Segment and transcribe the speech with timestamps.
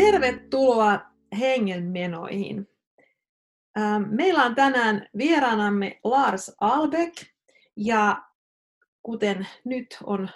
[0.00, 1.00] Tervetuloa
[1.38, 2.68] hengenmenoihin.
[3.78, 7.14] Ähm, meillä on tänään vieraanamme Lars Albeck
[7.76, 8.22] ja
[9.02, 10.28] kuten nyt on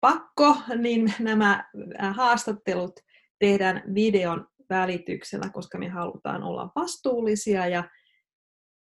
[0.00, 1.64] pakko, niin nämä
[2.02, 3.00] äh, haastattelut
[3.38, 7.84] tehdään videon välityksellä, koska me halutaan olla vastuullisia ja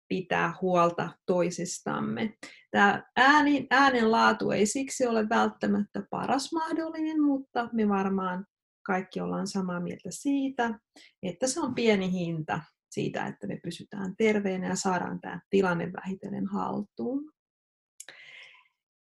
[0.09, 2.35] pitää huolta toisistamme.
[2.71, 8.47] Tämä ääni, äänen laatu ei siksi ole välttämättä paras mahdollinen, mutta me varmaan
[8.83, 10.79] kaikki ollaan samaa mieltä siitä,
[11.23, 16.47] että se on pieni hinta siitä, että me pysytään terveenä ja saadaan tämä tilanne vähitellen
[16.47, 17.33] haltuun.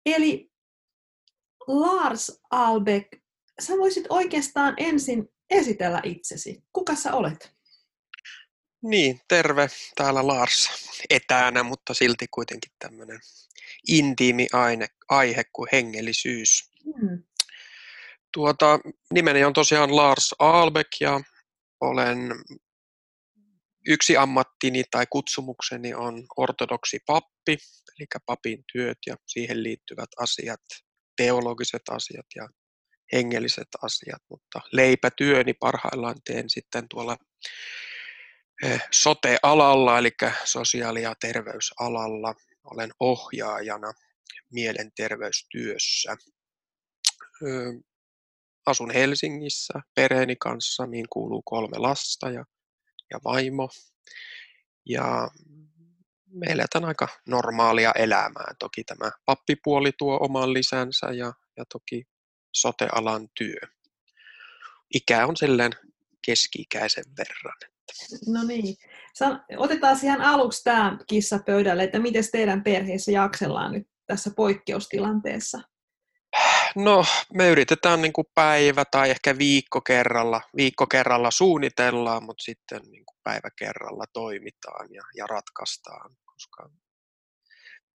[0.06, 0.52] Eli
[1.68, 3.08] Lars Albeck,
[3.62, 6.64] sä voisit oikeastaan ensin esitellä itsesi.
[6.74, 7.60] Kuka sä olet?
[8.84, 9.68] Niin, terve.
[9.96, 10.70] Täällä Lars
[11.10, 13.20] etänä, mutta silti kuitenkin tämmöinen
[13.88, 16.72] intiimi aine, aihe kuin hengellisyys.
[16.84, 17.24] Hmm.
[18.34, 18.80] Tuota,
[19.14, 21.22] nimeni on tosiaan Lars Albeck ja
[21.82, 22.20] olen
[23.88, 27.58] yksi ammattini tai kutsumukseni on ortodoksi pappi,
[28.00, 30.62] eli papin työt ja siihen liittyvät asiat,
[31.18, 32.48] teologiset asiat ja
[33.14, 37.18] hengelliset asiat, mutta leipätyöni parhaillaan teen sitten tuolla
[38.64, 40.12] eh, sote-alalla, eli
[40.46, 42.36] sosiaali- ja terveysalalla.
[42.64, 43.94] Olen ohjaajana
[44.52, 46.16] mielenterveystyössä
[48.66, 52.46] asun Helsingissä perheeni kanssa, mihin kuuluu kolme lasta ja,
[53.14, 53.70] ja vaimo.
[54.86, 55.30] Ja
[56.32, 58.54] me eletään aika normaalia elämää.
[58.60, 62.04] Toki tämä pappipuoli tuo oman lisänsä ja, ja toki
[62.54, 63.60] sotealan työ.
[64.94, 65.72] Ikä on silleen
[66.26, 67.58] keski-ikäisen verran.
[68.28, 68.76] No niin.
[69.58, 75.62] Otetaan ihan aluksi tämä kissa pöydälle, että miten teidän perheessä jaksellaan nyt tässä poikkeustilanteessa?
[76.76, 82.82] No, me yritetään niin kuin päivä tai ehkä viikko kerralla, viikko kerralla suunnitellaan, mutta sitten
[82.82, 86.70] niin kuin päivä kerralla toimitaan ja, ja ratkaistaan, koska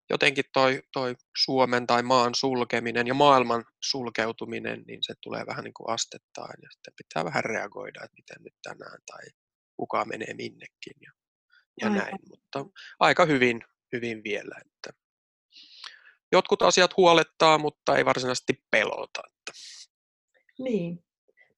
[0.09, 5.73] jotenkin toi, toi Suomen tai maan sulkeminen ja maailman sulkeutuminen, niin se tulee vähän niin
[5.73, 9.25] kuin astettain ja sitten pitää vähän reagoida, että miten nyt tänään tai
[9.77, 11.11] kuka menee minnekin ja,
[11.81, 12.65] ja näin, mutta
[12.99, 13.61] aika hyvin,
[13.93, 15.02] hyvin vielä, että
[16.33, 19.21] jotkut asiat huolettaa, mutta ei varsinaisesti pelota.
[20.59, 21.03] Niin.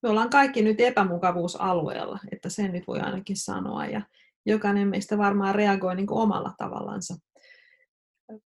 [0.02, 3.86] Me ollaan kaikki nyt epämukavuusalueella, että sen nyt voi ainakin sanoa.
[3.86, 4.02] Ja
[4.46, 7.14] jokainen meistä varmaan reagoi niin kuin omalla tavallansa.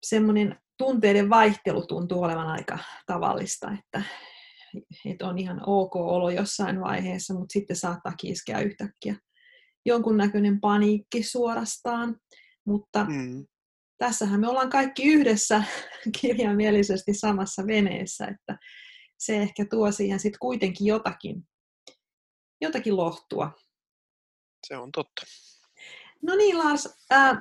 [0.03, 4.03] Semmoinen tunteiden vaihtelu tuntuu olevan aika tavallista, että,
[5.05, 9.15] että on ihan ok olo jossain vaiheessa, mutta sitten saattaa iskeä yhtäkkiä
[9.85, 12.15] jonkunnäköinen paniikki suorastaan.
[12.65, 13.45] Mutta mm
[13.99, 15.63] tässähän me ollaan kaikki yhdessä
[16.21, 18.57] kirjaimellisesti samassa veneessä, että
[19.17, 21.47] se ehkä tuo siihen sitten kuitenkin jotakin,
[22.61, 23.51] jotakin lohtua.
[24.67, 25.25] Se on totta.
[26.21, 27.37] No niin Lars, äh,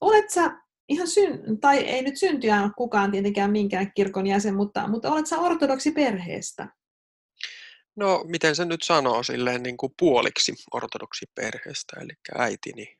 [0.00, 0.50] olet sä
[0.88, 5.26] ihan syn, tai ei nyt syntyä ole kukaan tietenkään minkään kirkon jäsen, mutta, mutta olet
[5.26, 6.68] sä ortodoksi perheestä?
[7.96, 12.98] No, miten se nyt sanoo silleen niin kuin puoliksi ortodoksi perheestä, eli äitini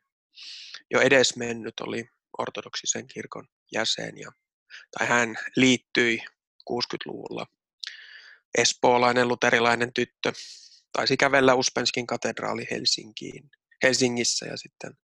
[0.91, 2.09] jo edesmennyt oli
[2.39, 4.33] ortodoksisen kirkon jäsen, ja,
[4.99, 6.19] tai hän liittyi
[6.71, 7.47] 60-luvulla
[8.59, 10.33] espoolainen luterilainen tyttö,
[10.93, 13.51] taisi kävellä Uspenskin katedraali Helsinkiin,
[13.83, 14.99] Helsingissä ja sitten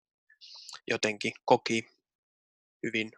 [0.91, 1.85] jotenkin koki
[2.83, 3.11] hyvin,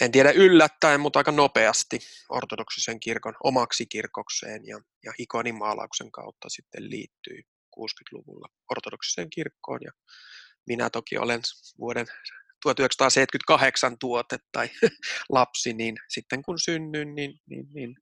[0.00, 1.98] en tiedä yllättäen, mutta aika nopeasti
[2.28, 7.42] ortodoksisen kirkon omaksi kirkokseen ja, ja ikonimaalauksen kautta sitten liittyi
[7.80, 9.80] 60-luvulla ortodoksiseen kirkkoon.
[9.82, 9.92] Ja
[10.66, 11.40] minä toki olen
[11.78, 12.06] vuoden
[12.74, 14.70] 1978 tuote tai
[15.28, 17.96] lapsi, niin sitten kun synnyin, niin, niin, niin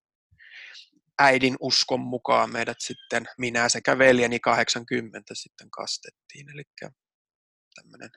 [1.19, 6.51] äidin uskon mukaan meidät sitten, minä sekä veljeni 80 sitten kastettiin.
[6.51, 6.63] Eli
[7.75, 8.11] tämmöinen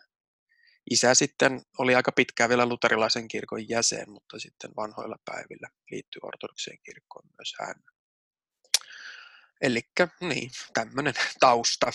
[0.91, 6.77] isä sitten oli aika pitkään vielä luterilaisen kirkon jäsen, mutta sitten vanhoilla päivillä liittyi ortodokseen
[6.86, 7.75] kirkkoon myös hän.
[9.62, 9.81] Eli
[10.21, 11.92] niin, tämmöinen tausta.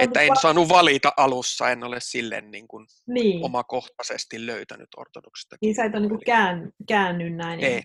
[0.00, 3.44] Että en saanut valita alussa, en ole silleen niin kuin niin.
[3.44, 5.56] omakohtaisesti löytänyt ortodoksista.
[5.60, 7.60] Niin sä et ole niin kään, käänny näin.
[7.60, 7.82] Ei,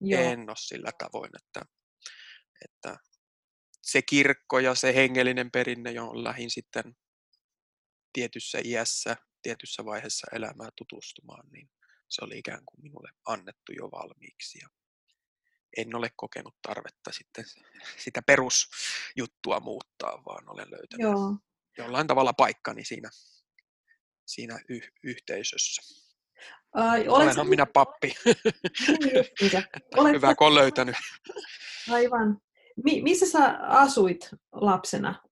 [0.00, 0.22] Joo.
[0.22, 1.62] en ole sillä tavoin, että,
[2.64, 2.96] että
[3.82, 6.96] se kirkko ja se hengellinen perinne, johon lähin sitten
[8.12, 11.70] tietyssä iässä, tietyssä vaiheessa elämää tutustumaan, niin
[12.08, 14.58] se oli ikään kuin minulle annettu jo valmiiksi.
[14.62, 14.68] Ja
[15.76, 17.44] en ole kokenut tarvetta sitten
[18.04, 21.36] sitä perusjuttua muuttaa, vaan olen löytänyt Joo.
[21.78, 23.10] jollain tavalla paikkani siinä,
[24.26, 25.82] siinä y- yhteisössä.
[26.72, 28.14] Ai, Olenhan minä pappi.
[29.40, 29.52] Niin
[29.96, 30.12] Olet...
[30.14, 30.96] Hyvä, kun löytänyt.
[31.90, 32.40] Aivan.
[32.84, 35.22] Mi- missä sä asuit lapsena?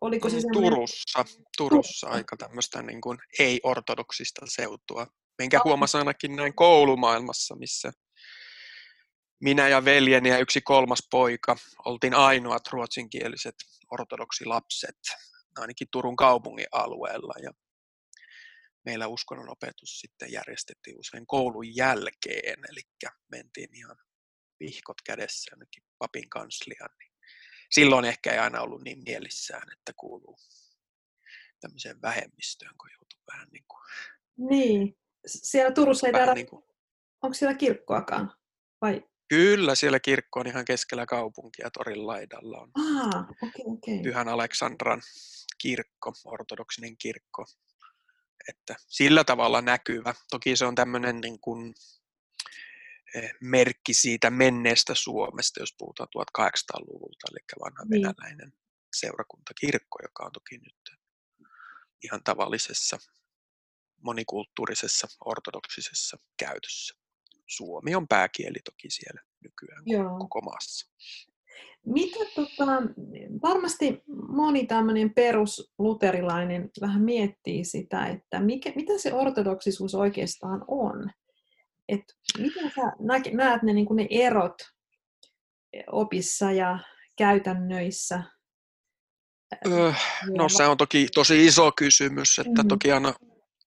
[0.00, 0.72] Oliko se mm, semmoinen...
[0.72, 1.24] Turussa,
[1.56, 5.06] Turussa aika tämmöistä niin kuin ei-ortodoksista seutua,
[5.38, 7.92] minkä huomasin ainakin näin koulumaailmassa, missä
[9.42, 13.54] minä ja veljeni ja yksi kolmas poika oltiin ainoat ruotsinkieliset
[13.90, 14.98] ortodoksilapset,
[15.56, 17.34] ainakin Turun kaupungin alueella.
[17.42, 17.52] Ja
[18.84, 22.80] meillä uskonnon opetus sitten järjestettiin usein koulun jälkeen, eli
[23.30, 23.96] mentiin ihan
[24.60, 26.90] vihkot kädessä jonnekin papin kansliaan.
[26.98, 27.12] Niin
[27.70, 30.38] silloin ehkä ei aina ollut niin mielissään, että kuuluu
[31.60, 33.82] tämmöiseen vähemmistöön, kun joutuu vähän niin kuin...
[34.36, 34.98] Niin.
[35.26, 36.34] Siellä Turussa ei taida...
[36.34, 36.64] Niin kuin...
[37.22, 38.36] Onko siellä kirkkoakaan?
[38.80, 39.02] Vai?
[39.32, 44.02] Kyllä, siellä kirkko on ihan keskellä kaupunkia, torin laidalla on ah, okay, okay.
[44.02, 45.02] Pyhän Aleksandran
[45.58, 47.46] kirkko, ortodoksinen kirkko.
[48.48, 50.14] Että sillä tavalla näkyvä.
[50.30, 51.74] Toki se on tämmöinen niin kuin,
[53.14, 58.02] eh, merkki siitä menneestä Suomesta, jos puhutaan 1800-luvulta, eli vanha niin.
[58.02, 58.52] venäläinen
[58.96, 60.98] seurakuntakirkko, joka on toki nyt
[62.04, 62.98] ihan tavallisessa
[64.02, 67.01] monikulttuurisessa ortodoksisessa käytössä.
[67.56, 70.18] Suomi on pääkieli toki siellä nykyään Joo.
[70.18, 70.92] koko maassa.
[71.86, 72.66] Mitä tota,
[73.42, 81.10] varmasti moni tämmöinen perusluterilainen vähän miettii sitä, että mikä, mitä se ortodoksisuus oikeastaan on.
[81.88, 82.04] Et
[82.38, 82.82] miten sä
[83.34, 84.54] näet ne, niin ne erot
[85.92, 86.78] opissa ja
[87.18, 88.22] käytännöissä?
[89.66, 89.92] Öö,
[90.36, 92.68] no se on toki tosi iso kysymys, että mm-hmm.
[92.68, 93.14] toki aina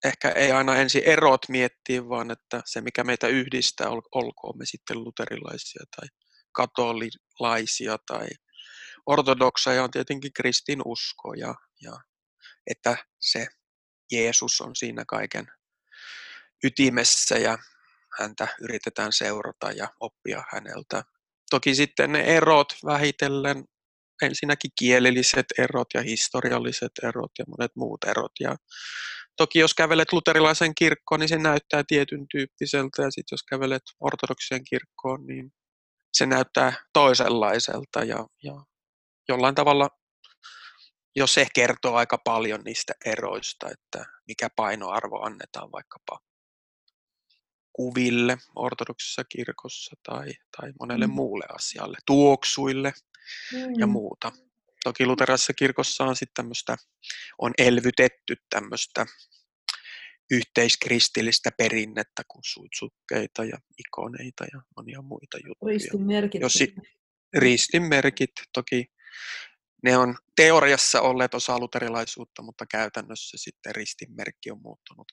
[0.05, 5.03] ehkä ei aina ensin erot miettiä, vaan että se mikä meitä yhdistää, olkoon me sitten
[5.03, 6.07] luterilaisia tai
[6.51, 8.27] katolilaisia tai
[9.05, 11.99] ortodokseja on tietenkin kristin usko ja, ja
[12.71, 13.47] että se
[14.11, 15.47] Jeesus on siinä kaiken
[16.63, 17.57] ytimessä ja
[18.19, 21.03] häntä yritetään seurata ja oppia häneltä.
[21.49, 23.63] Toki sitten ne erot vähitellen,
[24.21, 28.31] ensinnäkin kielelliset erot ja historialliset erot ja monet muut erot.
[28.39, 28.55] Ja
[29.37, 34.61] toki jos kävelet luterilaisen kirkkoon, niin se näyttää tietyn tyyppiseltä ja sitten jos kävelet ortodoksien
[34.69, 35.51] kirkkoon, niin
[36.13, 38.53] se näyttää toisenlaiselta ja, ja
[39.29, 39.89] jollain tavalla
[41.15, 46.19] jos se kertoo aika paljon niistä eroista, että mikä painoarvo annetaan vaikkapa
[47.73, 51.13] kuville ortodoksissa kirkossa tai, tai monelle mm.
[51.13, 52.93] muulle asialle, tuoksuille
[53.53, 53.79] mm.
[53.79, 54.31] ja muuta.
[54.85, 56.77] Toki luterilaisessa kirkossa on sitten tämmöistä,
[57.37, 59.05] on elvytetty tämmöistä
[60.31, 65.73] yhteiskristillistä perinnettä kuin suitsukkeita ja ikoneita ja monia muita juttuja.
[65.73, 66.41] Ristinmerkit.
[66.41, 66.53] Jos,
[67.37, 68.85] ristinmerkit toki
[69.83, 75.11] ne on teoriassa olleet osa luterilaisuutta, mutta käytännössä sitten ristinmerkki on muuttunut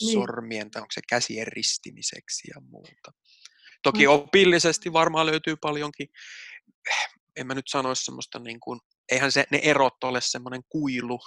[0.00, 0.12] niin.
[0.12, 3.12] sormien tai onko se käsien ristimiseksi ja muuta.
[3.82, 4.12] Toki mm.
[4.12, 6.08] opillisesti varmaan löytyy paljonkin,
[7.38, 8.80] en mä nyt sanoisi semmoista niin kuin,
[9.12, 11.18] eihän se, ne erot ole semmoinen kuilu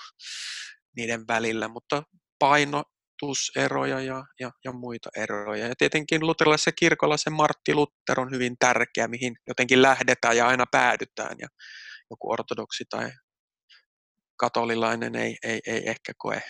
[0.96, 2.04] niiden välillä, mutta
[2.40, 5.68] painotuseroja ja, ja, ja muita eroja.
[5.68, 10.66] Ja tietenkin luterilaisessa kirkolla se Martti Luther on hyvin tärkeä, mihin jotenkin lähdetään ja aina
[10.72, 11.36] päädytään.
[11.40, 11.48] Ja
[12.10, 13.12] joku ortodoksi tai
[14.38, 16.42] katolilainen ei, ei, ei ehkä koe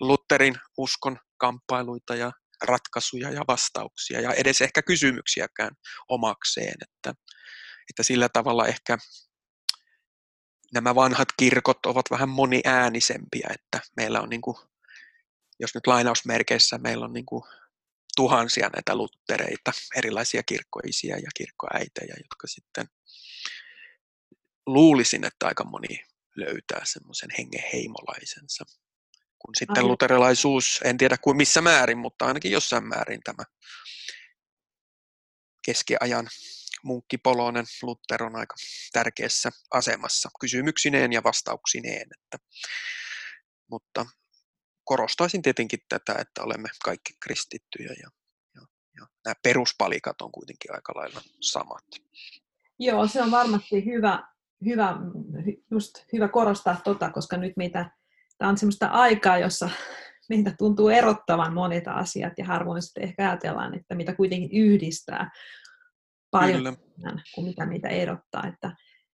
[0.00, 2.32] Lutherin uskon kamppailuita ja
[2.64, 5.70] ratkaisuja ja vastauksia ja edes ehkä kysymyksiäkään
[6.08, 6.74] omakseen.
[6.82, 7.14] Että,
[7.90, 8.98] että sillä tavalla ehkä
[10.74, 14.56] nämä vanhat kirkot ovat vähän moniäänisempiä, että meillä on, niin kuin,
[15.60, 17.42] jos nyt lainausmerkeissä meillä on niin kuin
[18.16, 22.86] tuhansia näitä luttereita, erilaisia kirkkoisia ja kirkkoäitejä, jotka sitten
[24.66, 26.04] luulisin, että aika moni
[26.36, 28.64] löytää semmoisen hengen heimolaisensa.
[29.38, 29.88] Kun sitten Ai.
[29.88, 33.44] luterilaisuus, en tiedä kuin missä määrin, mutta ainakin jossain määrin tämä
[35.64, 36.28] keskiajan
[36.84, 38.54] munkki Polonen Luther on aika
[38.92, 42.08] tärkeässä asemassa kysymyksineen ja vastauksineen.
[42.18, 42.38] Että,
[43.70, 44.06] mutta
[44.84, 48.10] korostaisin tietenkin tätä, että olemme kaikki kristittyjä ja,
[48.54, 48.60] ja,
[48.96, 51.84] ja nämä peruspalikat on kuitenkin aika lailla samat.
[52.78, 54.28] Joo, se on varmasti hyvä,
[54.64, 54.96] hyvä,
[55.70, 57.90] just hyvä korostaa tota, koska nyt meitä,
[58.38, 59.70] tämä on sellaista aikaa, jossa
[60.28, 65.30] meitä tuntuu erottavan monet asiat ja harvoin sitten ehkä ajatellaan, että mitä kuitenkin yhdistää
[66.40, 67.22] paljon Kyllä.
[67.34, 68.46] kuin mitä meitä erottaa.
[68.46, 68.72] Että,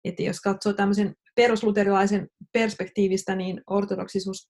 [0.03, 4.50] että jos katsoo tämmöisen perusluterilaisen perspektiivistä, niin ortodoksisuus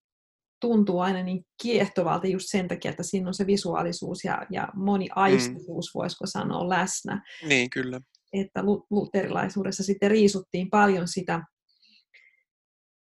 [0.62, 5.86] tuntuu aina niin kiehtovalta just sen takia, että siinä on se visuaalisuus ja, ja moniaistisuus,
[5.96, 6.00] mm.
[6.00, 7.22] voisiko sanoa, läsnä.
[7.48, 8.02] Niin, kyllä
[8.42, 11.42] että luterilaisuudessa sitten riisuttiin paljon sitä,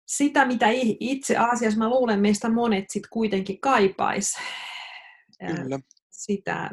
[0.07, 0.67] sitä mitä
[1.01, 4.35] itse asiassa mä luulen meistä monet sitten kuitenkin kaipais.
[5.57, 5.81] Kyllä.
[6.11, 6.71] Sitä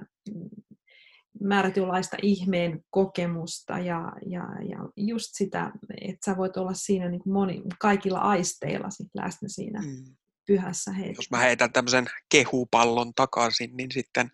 [1.42, 5.72] määrätynlaista ihmeen kokemusta ja, ja, ja just sitä,
[6.02, 10.16] että sä voit olla siinä niin kuin moni, kaikilla aisteilla sit läsnä siinä mm.
[10.48, 11.20] pyhässä hetkessä.
[11.20, 14.32] Jos mä heitän tämmöisen kehupallon takaisin, niin sitten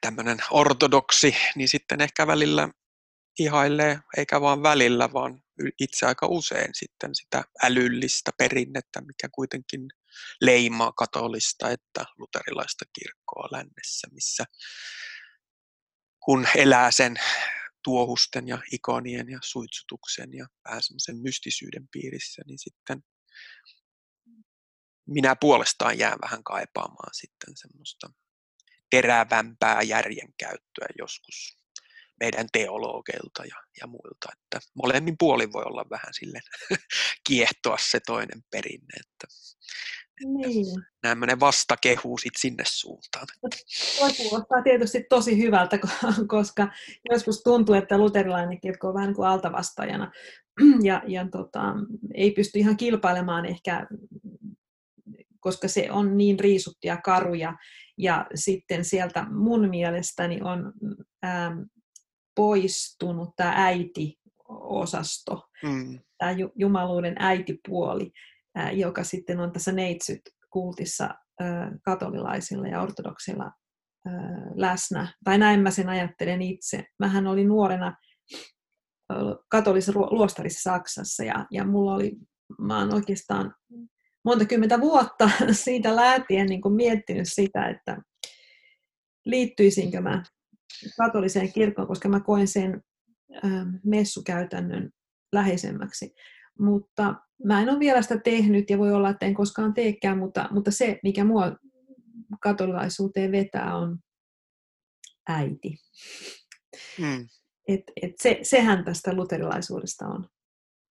[0.00, 2.68] tämmöinen ortodoksi, niin sitten ehkä välillä
[3.38, 5.42] ihailee, eikä vaan välillä, vaan
[5.80, 9.88] itse aika usein sitten sitä älyllistä perinnettä, mikä kuitenkin
[10.40, 14.44] leimaa katolista että luterilaista kirkkoa lännessä, missä
[16.26, 17.16] kun elää sen
[17.84, 23.02] tuohusten ja ikonien ja suitsutuksen ja vähän semmoisen mystisyyden piirissä, niin sitten
[25.08, 28.10] minä puolestaan jään vähän kaipaamaan sitten semmoista
[28.90, 31.56] terävämpää järjenkäyttöä joskus
[32.20, 36.40] meidän teologeilta ja, ja muilta, että molemmin puolin voi olla vähän sille
[37.28, 39.26] kiehtoa se toinen perinne, että,
[40.24, 40.66] niin.
[41.02, 43.26] Nämmöinen vastakehu sit sinne suuntaan.
[43.40, 45.78] Tuo kuulostaa tietysti tosi hyvältä,
[46.28, 46.68] koska
[47.10, 50.12] joskus tuntuu, että luterilainen kirkko on vähän kuin altavastajana
[50.82, 51.74] ja, ja tota,
[52.14, 53.86] ei pysty ihan kilpailemaan ehkä,
[55.40, 57.56] koska se on niin riisuttu ja karuja.
[57.98, 60.72] Ja sitten sieltä mun mielestäni on
[61.24, 61.58] ähm,
[62.34, 65.98] poistunut tämä äiti-osasto, mm.
[66.18, 68.12] tämä jumaluuden äitipuoli
[68.72, 71.14] joka sitten on tässä neitsyt-kultissa
[71.84, 73.52] katolilaisilla ja ortodoksilla
[74.54, 75.14] läsnä.
[75.24, 76.84] Tai näin mä sen ajattelen itse.
[76.98, 77.96] Mähän olin nuorena
[79.50, 82.16] katolisessa luostarissa Saksassa ja, ja mulla oli,
[82.58, 83.54] mä oon oikeastaan
[84.24, 85.30] monta kymmentä vuotta
[85.64, 87.98] siitä lähtien niin miettinyt sitä, että
[89.24, 90.22] liittyisinkö mä
[90.96, 92.82] katoliseen kirkkoon, koska mä koen sen
[93.84, 94.90] messukäytännön
[95.32, 96.14] läheisemmäksi.
[96.58, 100.48] Mutta mä en ole vielä sitä tehnyt ja voi olla, että en koskaan teekään, mutta,
[100.50, 101.56] mutta se, mikä mua
[102.40, 103.98] katolilaisuuteen vetää, on
[105.28, 105.78] äiti.
[106.98, 107.28] Mm.
[107.68, 110.28] Et, et se, sehän tästä luterilaisuudesta on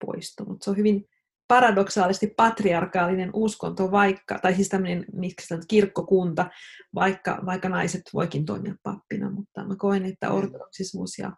[0.05, 0.61] poistunut.
[0.61, 1.05] Se on hyvin
[1.47, 6.49] paradoksaalisesti patriarkaalinen uskonto, vaikka, tai siis tämmöinen miksi tämän, kirkkokunta,
[6.95, 10.35] vaikka, vaikka naiset voikin toimia pappina, mutta mä koen, että mm.
[10.35, 11.31] ortodoksisuus ja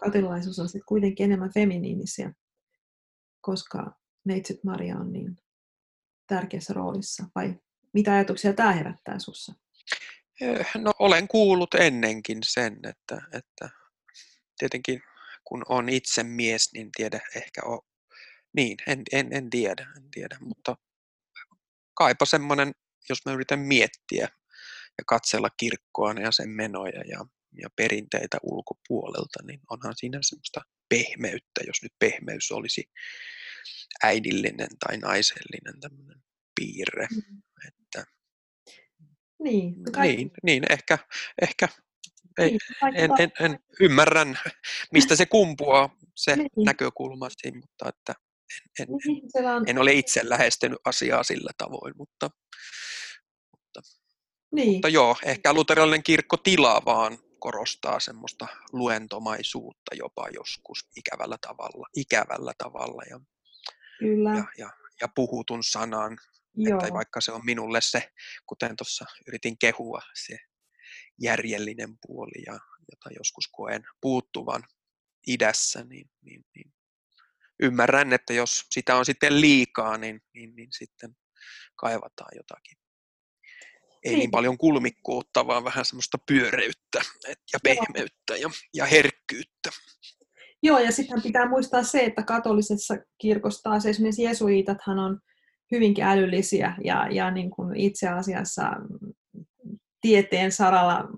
[0.00, 2.32] katolilaisuus on sitten kuitenkin enemmän feminiinisiä
[3.40, 3.92] koska
[4.24, 5.36] neitsyt Maria on niin
[6.26, 7.24] tärkeässä roolissa?
[7.34, 7.54] Vai
[7.92, 9.54] mitä ajatuksia tämä herättää sinussa?
[10.40, 13.70] Eh, no olen kuullut ennenkin sen, että, että
[14.58, 15.02] tietenkin
[15.44, 17.80] kun on itse mies, niin tiedä ehkä on,
[18.56, 20.76] niin, en, en, en tiedä, en tiedä, mutta
[21.94, 22.72] kaipa semmoinen,
[23.08, 24.28] jos mä yritän miettiä
[24.98, 27.24] ja katsella kirkkoa ja sen menoja ja,
[27.62, 32.84] ja perinteitä ulkopuolelta, niin onhan siinä semmoista pehmeyttä, jos nyt pehmeys olisi
[34.02, 36.22] äidillinen tai naisellinen tämmöinen
[36.60, 37.06] piirre.
[37.10, 37.42] Mm.
[37.68, 38.04] Että,
[39.42, 40.98] niin, niin, niin, ehkä,
[41.42, 41.68] ehkä
[42.38, 42.60] ei, niin,
[42.94, 44.38] en, en, en, ymmärrän,
[44.92, 46.48] mistä se kumpuaa, se niin.
[46.56, 48.14] näkökulma siinä, mutta että
[48.78, 49.68] en, en, niin, on...
[49.68, 52.30] en ole itse lähestynyt asiaa sillä tavoin, mutta,
[53.52, 53.80] mutta,
[54.52, 54.72] niin.
[54.72, 62.52] mutta joo, ehkä luterilainen kirkko tilaa vaan korostaa semmoista luentomaisuutta jopa joskus ikävällä tavalla, ikävällä
[62.58, 63.20] tavalla ja,
[63.98, 64.30] Kyllä.
[64.30, 64.70] ja, ja,
[65.00, 66.18] ja puhutun sanan,
[66.56, 66.78] Joo.
[66.78, 68.10] että vaikka se on minulle se,
[68.46, 70.36] kuten tuossa yritin kehua, se
[71.20, 72.52] järjellinen puoli, ja,
[72.90, 74.62] jota joskus koen puuttuvan
[75.26, 76.72] idässä, niin, niin, niin
[77.62, 81.16] ymmärrän, että jos sitä on sitten liikaa, niin, niin, niin sitten
[81.76, 82.79] kaivataan jotakin
[84.04, 84.18] ei niin.
[84.18, 87.00] niin paljon kulmikkuutta, vaan vähän semmoista pyöreyttä
[87.52, 89.70] ja pehmeyttä ja, ja herkkyyttä.
[90.62, 95.18] Joo, ja sitten pitää muistaa se, että katolisessa kirkossa taas esimerkiksi jesuitathan on
[95.70, 98.62] hyvinkin älyllisiä ja, ja niin kuin itse asiassa
[100.00, 101.08] tieteen saralla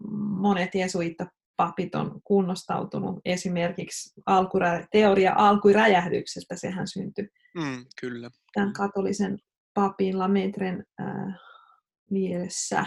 [0.41, 8.31] monet jesuittapapit on kunnostautunut esimerkiksi alkurä, teoria alkuräjähdyksestä, sehän syntyi mm, kyllä.
[8.55, 9.39] tämän katolisen
[9.75, 11.07] papin Lametren äh,
[12.13, 12.87] mielessä.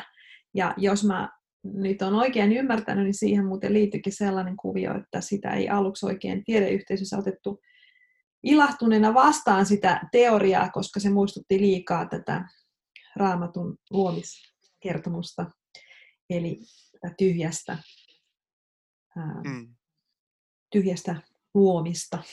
[0.54, 1.30] Ja jos mä
[1.64, 6.44] nyt on oikein ymmärtänyt, niin siihen muuten liittyykin sellainen kuvio, että sitä ei aluksi oikein
[6.44, 7.62] tiedeyhteisössä otettu
[8.44, 12.46] ilahtuneena vastaan sitä teoriaa, koska se muistutti liikaa tätä
[13.16, 15.46] raamatun luomiskertomusta,
[16.30, 16.60] eli
[17.18, 17.78] tyhjästä,
[19.18, 19.76] ää, mm.
[20.72, 21.16] tyhjästä
[21.54, 22.24] luomista.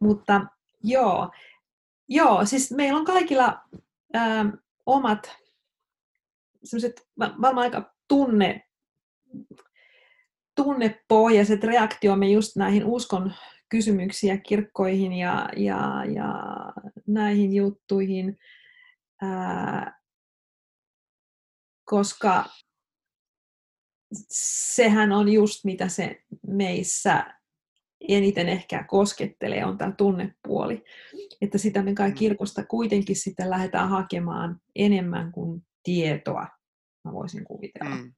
[0.00, 0.46] Mutta
[0.82, 1.30] joo,
[2.08, 3.62] joo, siis meillä on kaikilla
[4.14, 4.44] ää,
[4.86, 5.41] omat
[6.64, 8.68] sellaiset varmaan aika tunne,
[10.56, 13.32] tunnepohjaiset reaktiomme just näihin uskon
[13.68, 16.34] kysymyksiä kirkkoihin ja, ja, ja
[17.06, 18.38] näihin juttuihin,
[19.22, 20.00] ää,
[21.84, 22.44] koska
[24.72, 27.34] sehän on just mitä se meissä
[28.08, 30.84] eniten ehkä koskettelee, on tämä tunnepuoli.
[31.40, 32.14] Että sitä me kai mm.
[32.14, 36.46] kirkosta kuitenkin sitten lähdetään hakemaan enemmän kuin tietoa,
[37.04, 37.94] mä voisin kuvitella.
[37.94, 38.12] Mm.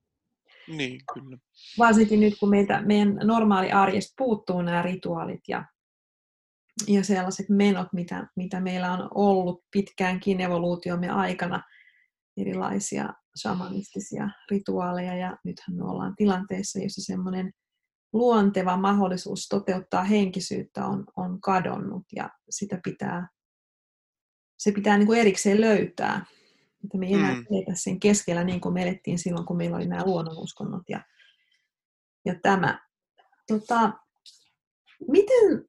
[0.67, 1.37] Niin, kyllä.
[1.77, 5.65] Varsinkin nyt, kun meiltä, meidän normaali arjesta puuttuu nämä rituaalit ja,
[6.87, 11.63] ja sellaiset menot, mitä, mitä meillä on ollut pitkäänkin evoluutiomme aikana,
[12.37, 17.51] erilaisia shamanistisia rituaaleja, ja nythän me ollaan tilanteessa, jossa semmoinen
[18.13, 23.27] luonteva mahdollisuus toteuttaa henkisyyttä on, on kadonnut, ja sitä pitää,
[24.57, 26.25] se pitää niin kuin erikseen löytää.
[26.85, 27.45] Että me ei enää mm.
[27.73, 31.01] sen keskellä niin kuin me elettiin silloin, kun meillä oli nämä luonnonuskonnot ja,
[32.25, 32.79] ja tämä.
[33.47, 33.93] Tota,
[35.07, 35.65] miten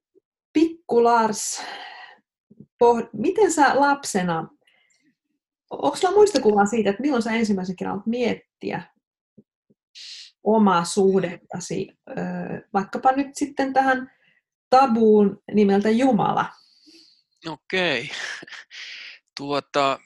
[0.52, 1.62] pikku Lars,
[2.54, 4.48] poh- miten sä lapsena,
[5.70, 8.82] onko sulla muistikuvaa siitä, että milloin sä ensimmäisen kerran miettiä
[10.44, 11.88] omaa suhdettasi,
[12.72, 14.10] vaikkapa nyt sitten tähän
[14.70, 16.46] tabuun nimeltä Jumala?
[17.46, 18.02] Okei.
[18.02, 18.16] Okay.
[19.36, 19.98] Tuota,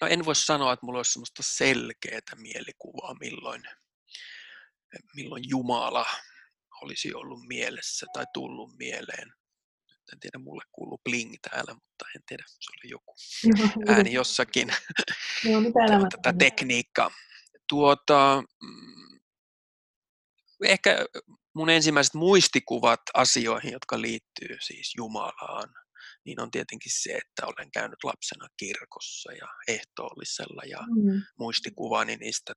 [0.00, 3.62] no en voi sanoa, että mulla olisi semmoista selkeää mielikuvaa, milloin,
[5.14, 6.06] milloin Jumala
[6.82, 9.32] olisi ollut mielessä tai tullut mieleen.
[10.12, 13.14] En tiedä, mulle kuuluu bling täällä, mutta en tiedä, se oli joku
[13.94, 14.68] ääni jossakin.
[15.44, 17.10] Joo, mitä tätä tekniikkaa.
[17.68, 19.20] Tuota, mm,
[20.64, 20.98] ehkä
[21.54, 25.74] mun ensimmäiset muistikuvat asioihin, jotka liittyy siis Jumalaan,
[26.24, 31.22] niin on tietenkin se, että olen käynyt lapsena kirkossa ja ehtoollisella ja mm.
[31.38, 32.52] muistikuvani niistä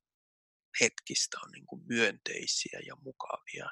[0.80, 3.70] hetkistä on niin kuin myönteisiä ja mukavia.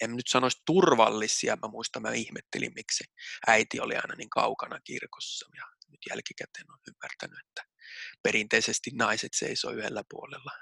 [0.00, 3.04] En nyt sanoisi turvallisia, mä muistan, mä ihmettelin, miksi
[3.46, 7.62] äiti oli aina niin kaukana kirkossa ja nyt jälkikäteen on ymmärtänyt, että
[8.22, 10.52] perinteisesti naiset seisoo yhdellä puolella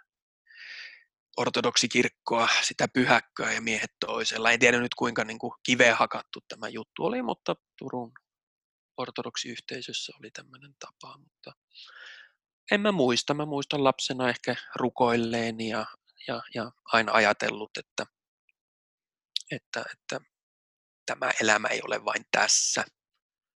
[1.39, 4.51] ortodoksikirkkoa, sitä pyhäkköä ja miehet toisella.
[4.51, 8.13] En tiedä nyt kuinka niin kuin kiveen hakattu tämä juttu oli, mutta Turun
[8.99, 11.53] ortodoksiyhteisössä oli tämmöinen tapa, mutta
[12.71, 13.35] en mä muista.
[13.35, 15.87] Mä muistan lapsena ehkä rukoilleen ja,
[16.29, 18.07] ja, ja aina ajatellut, että,
[19.51, 20.21] että, että
[21.07, 22.85] tämä elämä ei ole vain tässä.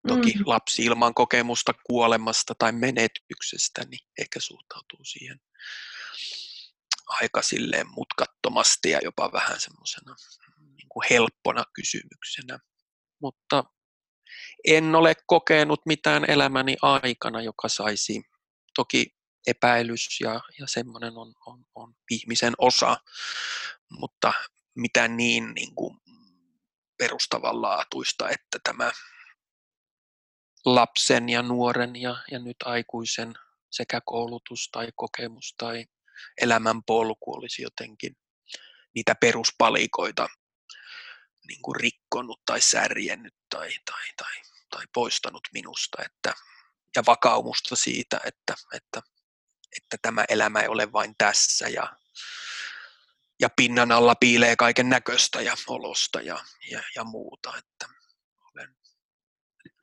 [0.09, 0.43] Toki mm.
[0.47, 5.41] lapsi ilman kokemusta kuolemasta tai menetyksestä, niin ehkä suhtautuu siihen
[7.07, 10.15] aika silleen mutkattomasti ja jopa vähän semmoisena
[10.77, 12.59] niin kuin helppona kysymyksenä.
[13.23, 13.65] Mutta
[14.67, 18.23] en ole kokenut mitään elämäni aikana, joka saisi,
[18.75, 19.07] toki
[19.47, 22.97] epäilys ja, ja semmoinen on, on, on ihmisen osa,
[23.91, 24.33] mutta
[24.75, 25.97] mitä niin, niin kuin
[26.99, 28.93] perustavanlaatuista, että tämä
[30.65, 33.35] lapsen ja nuoren ja, ja nyt aikuisen
[33.71, 35.85] sekä koulutus tai kokemus tai
[36.41, 38.17] elämän polku olisi jotenkin
[38.95, 40.29] niitä peruspalikoita
[41.49, 46.35] niin kuin rikkonut tai särjennyt tai, tai, tai tai poistanut minusta että,
[46.97, 49.03] ja vakaumusta siitä, että, että,
[49.77, 51.97] että tämä elämä ei ole vain tässä ja,
[53.41, 56.39] ja pinnan alla piilee kaiken näköistä ja olosta ja,
[56.71, 57.53] ja, ja muuta.
[57.59, 57.87] Että
[58.55, 58.77] olen,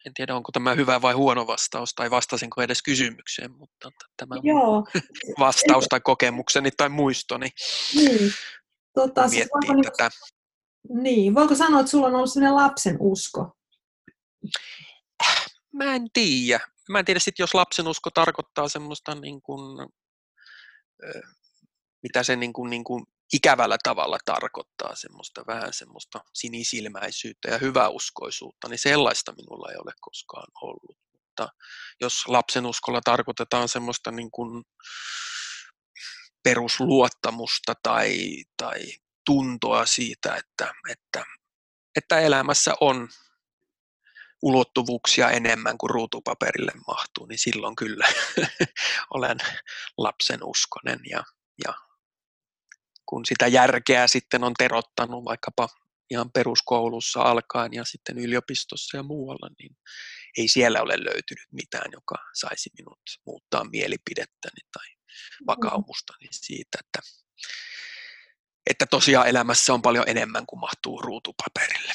[0.06, 4.88] en tiedä, onko tämä hyvä vai huono vastaus tai vastasinko edes kysymykseen, mutta tämä Joo.
[5.40, 7.50] vastaus tai kokemukseni tai muistoni.
[7.96, 8.34] Niin.
[8.94, 9.50] Tota, siis
[9.84, 10.10] tätä.
[10.90, 13.59] Niin, voiko sanoa, että sulla on ollut sellainen lapsen usko?
[15.74, 16.60] Mä en tiedä.
[16.90, 19.88] Mä en tiedä sit, jos lapsen usko tarkoittaa semmoista niin kuin,
[22.04, 28.68] mitä se niin kuin, niin kuin ikävällä tavalla tarkoittaa, semmoista vähän semmoista sinisilmäisyyttä ja hyväuskoisuutta,
[28.68, 30.98] niin sellaista minulla ei ole koskaan ollut.
[31.12, 31.50] Mutta
[32.02, 34.64] jos lapsen uskolla tarkoitetaan semmoista niin kuin
[36.44, 38.80] perusluottamusta tai, tai
[39.26, 41.26] tuntoa siitä, että, että,
[41.96, 43.10] että elämässä on
[44.42, 48.08] ulottuvuuksia enemmän kuin ruutupaperille mahtuu, niin silloin kyllä
[49.16, 49.38] olen
[49.98, 51.24] lapsen uskonen ja,
[51.66, 51.74] ja
[53.06, 55.70] kun sitä järkeä sitten on terottanut vaikkapa
[56.10, 59.78] ihan peruskoulussa alkaen ja sitten yliopistossa ja muualla, niin
[60.38, 64.88] ei siellä ole löytynyt mitään, joka saisi minut muuttaa mielipidettäni tai
[65.48, 67.00] vakaumustani siitä, että,
[68.70, 71.94] että tosiaan elämässä on paljon enemmän kuin mahtuu ruutupaperille.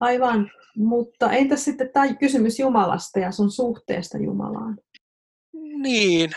[0.00, 0.50] Aivan.
[0.78, 4.78] Mutta entä sitten tämä kysymys Jumalasta ja sun suhteesta Jumalaan?
[5.82, 6.30] Niin.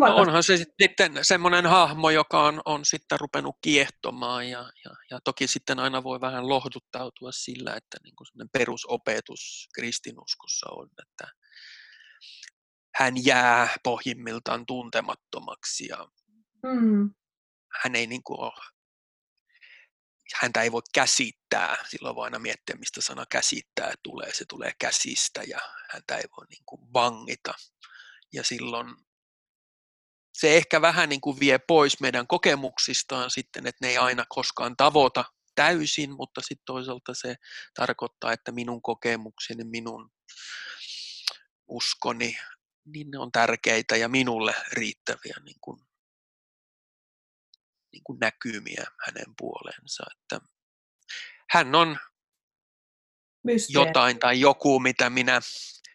[0.00, 5.20] No onhan se sitten semmoinen hahmo, joka on, on sitten rupenut kiehtomaan ja, ja, ja
[5.24, 11.32] toki sitten aina voi vähän lohduttautua sillä, että niin kuin perusopetus kristinuskossa on, että
[12.94, 16.08] hän jää pohjimmiltaan tuntemattomaksi ja
[16.66, 17.10] hmm.
[17.82, 18.73] hän ei niin kuin ole,
[20.34, 25.42] häntä ei voi käsittää, silloin voi aina miettiä, mistä sana käsittää tulee, se tulee käsistä
[25.42, 25.58] ja
[25.90, 27.54] häntä ei voi niin kuin vangita.
[28.32, 28.96] Ja silloin
[30.32, 34.76] se ehkä vähän niin kuin vie pois meidän kokemuksistaan sitten, että ne ei aina koskaan
[34.76, 37.34] tavoita täysin, mutta sitten toisaalta se
[37.74, 40.10] tarkoittaa, että minun kokemukseni, minun
[41.68, 42.36] uskoni,
[42.84, 45.80] niin ne on tärkeitä ja minulle riittäviä niin kuin,
[47.94, 50.04] niin kuin näkymiä hänen puoleensa.
[50.20, 50.46] Että
[51.50, 51.98] hän on
[53.44, 53.88] Mysteeri.
[53.88, 55.40] jotain tai joku, mitä minä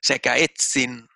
[0.03, 1.07] sekä etsin,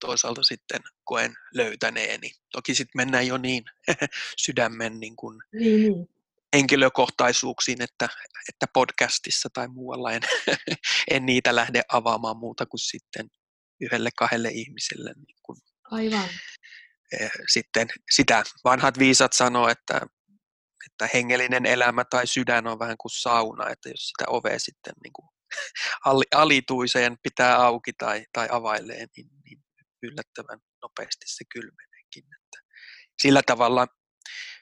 [0.00, 2.30] toisaalta sitten koen löytäneeni.
[2.52, 3.64] Toki sitten mennään jo niin
[4.46, 6.08] sydämen niin kuin niin, niin
[6.56, 8.08] henkilökohtaisuuksiin, että,
[8.48, 10.22] että podcastissa tai muualla en,
[11.10, 13.30] en niitä lähde avaamaan muuta kuin sitten
[13.80, 15.12] yhdelle kahdelle ihmiselle.
[15.26, 15.58] Niin kuin,
[15.90, 16.28] Aivan.
[17.12, 20.00] Eh, sitten sitä vanhat viisat sanoo, että,
[20.86, 25.12] että hengellinen elämä tai sydän on vähän kuin sauna, että jos sitä ovea sitten niin
[25.12, 25.28] kuin
[26.34, 29.64] alituiseen pitää auki tai, tai availee, niin, niin
[30.02, 32.24] yllättävän nopeasti se kylmeneekin.
[32.24, 32.58] Että
[33.22, 33.86] sillä tavalla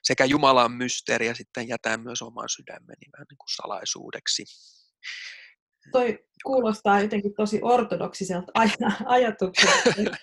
[0.03, 4.45] sekä Jumalan mysteeri ja sitten jätän myös oman sydämeni vähän niin kuin salaisuudeksi.
[5.93, 10.17] Toi kuulostaa jotenkin tosi ortodoksiselta aj- ajatukselta.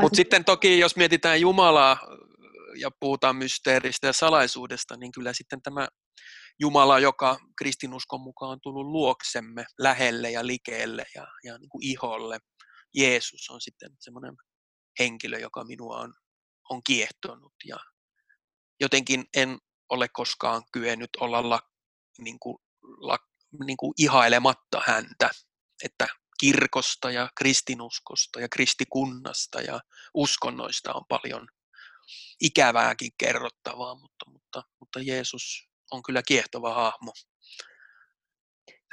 [0.00, 1.98] Mutta sitten toki, jos mietitään Jumalaa
[2.76, 5.88] ja puhutaan mysteeristä ja salaisuudesta, niin kyllä sitten tämä
[6.60, 12.38] Jumala, joka kristinuskon mukaan on tullut luoksemme lähelle ja likeelle ja, ja niin kuin iholle.
[12.94, 14.34] Jeesus on sitten semmoinen
[14.98, 16.14] henkilö, joka minua on,
[16.70, 17.76] on kiehtonut ja
[18.80, 19.58] jotenkin en
[19.90, 21.60] ole koskaan kyennyt olla la,
[22.18, 22.58] niin kuin,
[23.64, 25.30] niin kuin ihailematta häntä,
[25.84, 26.06] että
[26.40, 29.80] kirkosta ja kristinuskosta ja kristikunnasta ja
[30.14, 31.48] uskonnoista on paljon
[32.40, 37.12] ikävääkin kerrottavaa, mutta, mutta, mutta Jeesus on kyllä kiehtova hahmo.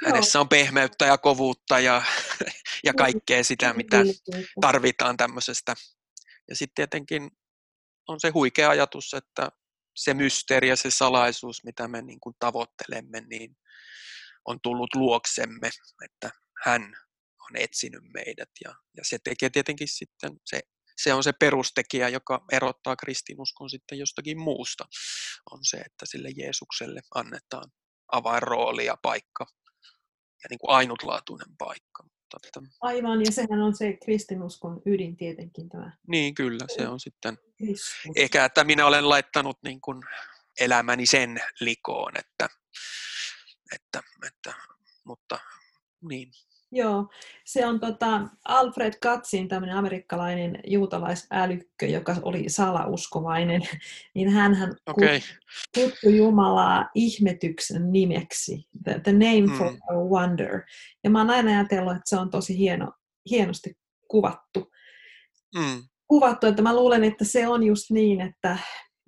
[0.04, 2.02] Hänessä on pehmeyttä ja kovuutta ja,
[2.84, 3.96] ja kaikkea sitä, mitä
[4.60, 5.74] tarvitaan tämmöisestä.
[6.48, 7.30] Ja sitten tietenkin
[8.08, 9.48] on se huikea ajatus, että
[9.96, 13.56] se mysteeri ja se salaisuus, mitä me niin kuin tavoittelemme, niin
[14.46, 15.70] on tullut luoksemme,
[16.04, 16.30] että
[16.64, 16.82] hän
[17.40, 20.60] on etsinyt meidät ja, ja se tekee tietenkin sitten, se,
[20.96, 24.84] se on se perustekijä, joka erottaa kristinuskon sitten jostakin muusta,
[25.50, 27.70] on se, että sille Jeesukselle annetaan
[28.12, 29.46] avainrooli ja paikka
[30.42, 32.04] ja niin kuin ainutlaatuinen paikka.
[32.46, 32.60] Että...
[32.80, 35.92] Aivan, ja sehän on se kristinuskon ydin tietenkin tämä.
[36.08, 37.38] Niin, kyllä, se on sitten.
[37.56, 37.94] Kristus.
[38.16, 40.02] Eikä, että minä olen laittanut niin kuin
[40.60, 42.48] elämäni sen likoon, että,
[43.74, 44.54] että, että
[45.04, 45.38] mutta
[46.08, 46.30] niin.
[46.72, 47.08] Joo,
[47.44, 53.62] se on tota Alfred Katzin tämmöinen amerikkalainen juutalaisälykkö, joka oli salauskovainen,
[54.14, 54.56] niin hän
[54.86, 55.20] okay.
[55.74, 59.58] kutsui Jumalaa ihmetyksen nimeksi, the, the name mm.
[59.58, 60.62] for a wonder.
[61.04, 62.92] Ja mä oon aina ajatellut, että se on tosi hieno,
[63.30, 64.72] hienosti kuvattu.
[65.54, 65.82] Mm.
[66.06, 68.58] Kuvattu, että mä luulen, että se on just niin, että,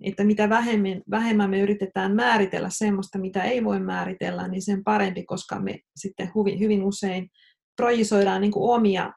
[0.02, 5.24] että mitä vähemmän, vähemmän me yritetään määritellä semmoista, mitä ei voi määritellä, niin sen parempi,
[5.24, 7.30] koska me sitten hyvin, hyvin usein
[7.76, 9.12] projisoidaan niin kuin omia,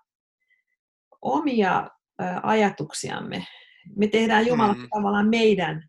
[1.21, 1.89] omia
[2.21, 3.45] ä, ajatuksiamme.
[3.95, 4.87] Me tehdään Jumala mm.
[4.95, 5.83] tavallaan meidän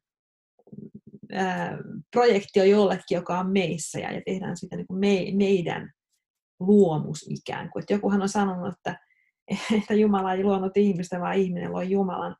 [1.34, 1.78] ä,
[2.10, 5.92] projektio jollekin, joka on meissä, ja, ja tehdään sitä niin kuin me, meidän
[6.60, 7.82] luomus ikään kuin.
[7.82, 8.98] Et jokuhan on sanonut, että,
[9.78, 12.36] että Jumala ei luonut ihmistä, vaan ihminen loi Jumalan.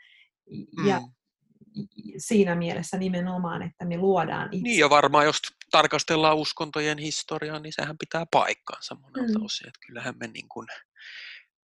[0.86, 1.06] Ja mm.
[2.16, 4.62] Siinä mielessä nimenomaan, että me luodaan itse.
[4.62, 9.44] Niin ja varmaan, jos tarkastellaan uskontojen historiaa, niin sehän pitää paikkaansa monelta mm.
[9.44, 9.68] osin.
[9.68, 10.66] Että kyllähän me niin kuin,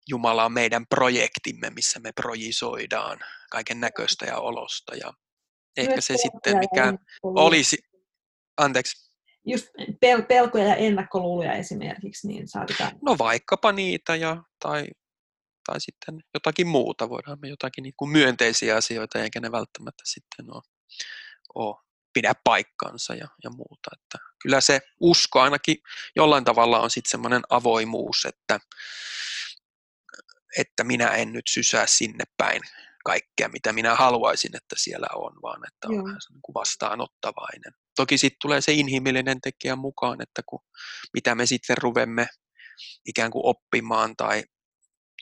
[0.09, 3.19] Jumala on meidän projektimme, missä me projisoidaan
[3.51, 4.97] kaiken näköistä ja olosta.
[4.97, 5.13] Ja
[5.77, 7.79] ehkä Myös se sitten, mikä olisi...
[8.57, 9.11] Anteeksi.
[9.47, 12.93] Just pel- pelkoja ja ennakkoluuloja esimerkiksi, niin saatetaan...
[13.03, 14.87] No vaikkapa niitä, ja, tai,
[15.71, 17.09] tai sitten jotakin muuta.
[17.09, 20.63] Voidaan me jotakin niin kuin myönteisiä asioita, eikä ne välttämättä sitten ole,
[21.55, 21.77] ole
[22.13, 23.91] pidä paikkansa ja, ja muuta.
[23.93, 25.77] Että kyllä se usko ainakin
[26.17, 28.61] jollain tavalla on sitten semmoinen avoimuus, että,
[30.59, 32.63] että minä en nyt sysää sinne päin
[33.05, 37.73] kaikkea, mitä minä haluaisin, että siellä on, vaan että on vähän niin kuin vastaanottavainen.
[37.97, 40.61] Toki sitten tulee se inhimillinen tekijä mukaan, että kun,
[41.15, 42.27] mitä me sitten ruvemme
[43.07, 44.45] ikään kuin oppimaan tai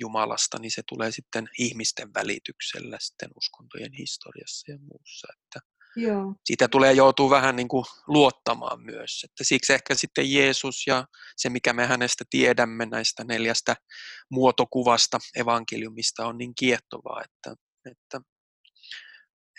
[0.00, 5.28] Jumalasta, niin se tulee sitten ihmisten välityksellä sitten uskontojen historiassa ja muussa.
[5.32, 5.61] Että
[5.96, 6.34] Joo.
[6.44, 9.24] Siitä tulee joutua vähän niin kuin luottamaan myös.
[9.24, 11.04] Että siksi ehkä sitten Jeesus ja
[11.37, 13.76] se, mikä me hänestä tiedämme näistä neljästä
[14.30, 17.54] muotokuvasta evankeliumista on niin kiehtovaa, että,
[17.90, 18.20] että,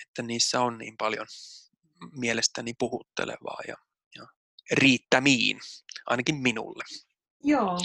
[0.02, 1.28] että niissä on niin paljon
[2.12, 3.76] mielestäni puhuttelevaa ja,
[4.16, 4.28] ja
[4.72, 5.60] riittämiin,
[6.06, 6.84] ainakin minulle.
[7.44, 7.80] Joo.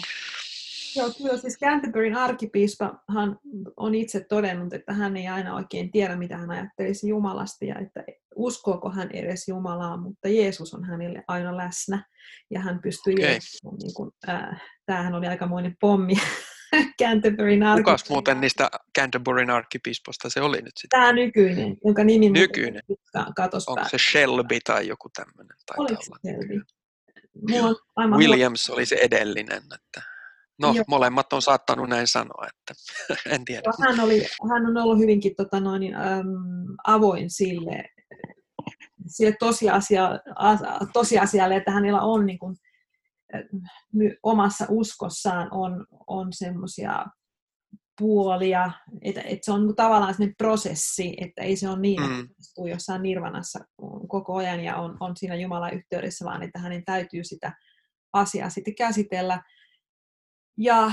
[0.97, 3.39] Joo, kyllä siis Canterburyn arkkipiispahan
[3.77, 8.05] on itse todennut, että hän ei aina oikein tiedä, mitä hän ajattelisi Jumalasta ja että
[8.35, 12.05] uskooko hän edes Jumalaa, mutta Jeesus on hänelle aina läsnä
[12.51, 13.39] ja hän pystyy okay.
[13.63, 16.15] niin kuin, äh, tämähän oli aikamoinen pommi
[17.03, 17.97] Canterburyn arkkipiispa.
[17.97, 21.01] Kukas muuten niistä Canterburyn arkkipiisposta se oli nyt sitten?
[21.01, 22.83] Tämä nykyinen, jonka nimi nykyinen.
[23.37, 25.57] katos Onko se Shelby tai joku tämmöinen?
[25.79, 26.61] Oliko se Shelby?
[28.19, 29.63] Williams oli se edellinen.
[29.75, 30.14] Että...
[30.59, 30.85] No, Joo.
[30.89, 32.75] molemmat on saattanut näin sanoa, että
[33.35, 33.63] en tiedä.
[33.81, 36.27] Hän, oli, hän on ollut hyvinkin tota, noin, äm,
[36.87, 37.85] avoin sille,
[39.07, 40.11] sille tosiasia,
[40.93, 42.57] tosiasialle, että hänellä on niin kuin,
[44.23, 47.07] omassa uskossaan on, on semmoisia
[48.01, 48.71] puolia,
[49.03, 52.17] että, että se on niin tavallaan sellainen prosessi, että ei se ole niin, että
[52.59, 52.69] mm.
[52.69, 53.59] jossain nirvanassa
[54.09, 57.53] koko ajan ja on, on siinä Jumalan yhteydessä, vaan että hänen täytyy sitä
[58.13, 59.43] asiaa sitten käsitellä
[60.59, 60.93] ja,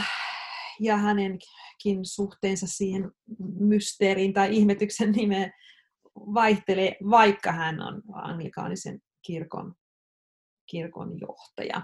[0.79, 3.11] ja hänenkin suhteensa siihen
[3.59, 5.53] mysteeriin tai ihmetyksen nimeen
[6.15, 9.75] vaihtelee, vaikka hän on anglikaanisen kirkon,
[10.65, 11.81] kirkon johtaja.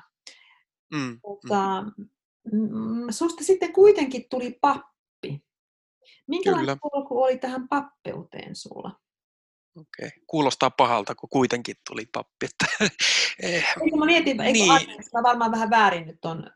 [0.93, 1.83] Mm, Mutta,
[2.51, 3.07] mm.
[3.09, 5.43] Susta sitten kuitenkin tuli pappi.
[6.27, 8.99] Minkälainen polku oli tähän pappeuteen sulla?
[9.77, 10.07] Okei.
[10.07, 10.19] Okay.
[10.27, 12.45] Kuulostaa pahalta, kun kuitenkin tuli pappi.
[12.45, 12.65] Että,
[13.43, 13.65] eh,
[13.99, 14.71] mä mietin, eikö niin.
[14.71, 16.51] Anteeksi, mä varmaan vähän väärin nyt on.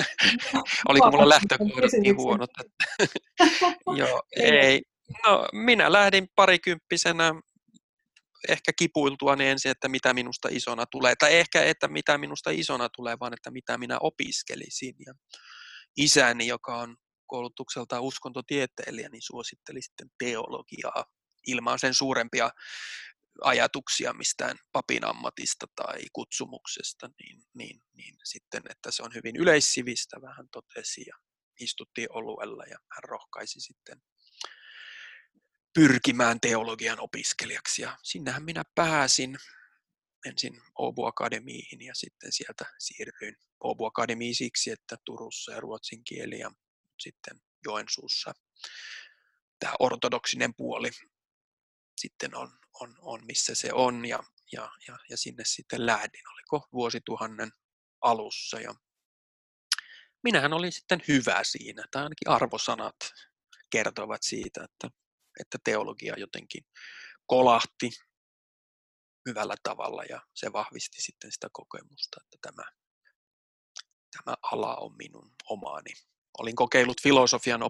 [0.88, 2.50] Oliko mulla lähtökohdat niin huonot?
[2.60, 3.08] Että...
[3.98, 4.82] Joo, ei.
[5.26, 7.34] No, minä lähdin parikymppisenä
[8.48, 11.14] ehkä kipuiltua niin ensin, että mitä minusta isona tulee.
[11.18, 14.94] Tai ehkä, että mitä minusta isona tulee, vaan että mitä minä opiskelisin.
[15.06, 15.14] Ja
[15.96, 21.04] isäni, joka on koulutukselta uskontotieteilijä, niin suositteli sitten teologiaa
[21.46, 22.50] ilman sen suurempia
[23.42, 30.22] ajatuksia mistään papin ammatista tai kutsumuksesta, niin, niin, niin sitten, että se on hyvin yleissivistä,
[30.22, 31.16] vähän totesi ja
[31.60, 34.02] istuttiin oluella ja hän rohkaisi sitten
[35.74, 39.38] pyrkimään teologian opiskelijaksi ja sinnehän minä pääsin
[40.26, 46.38] ensin Åbo Akademiihin ja sitten sieltä siirryin Åbo Akademiin siksi, että Turussa ja ruotsin kieli
[46.38, 46.50] ja
[47.00, 48.32] sitten Joensuussa
[49.58, 50.90] tämä ortodoksinen puoli
[52.00, 54.18] sitten on, on, on missä se on ja,
[54.52, 57.50] ja, ja, ja sinne sitten lähdin, oliko vuosituhannen
[58.00, 58.74] alussa ja
[60.22, 62.96] minähän olin sitten hyvä siinä, tai ainakin arvosanat
[63.70, 64.90] kertovat siitä, että,
[65.40, 66.64] että teologia jotenkin
[67.26, 67.90] kolahti
[69.28, 72.70] hyvällä tavalla ja se vahvisti sitten sitä kokemusta, että tämä,
[74.16, 75.92] tämä ala on minun omaani
[76.38, 77.60] olin kokeillut filosofian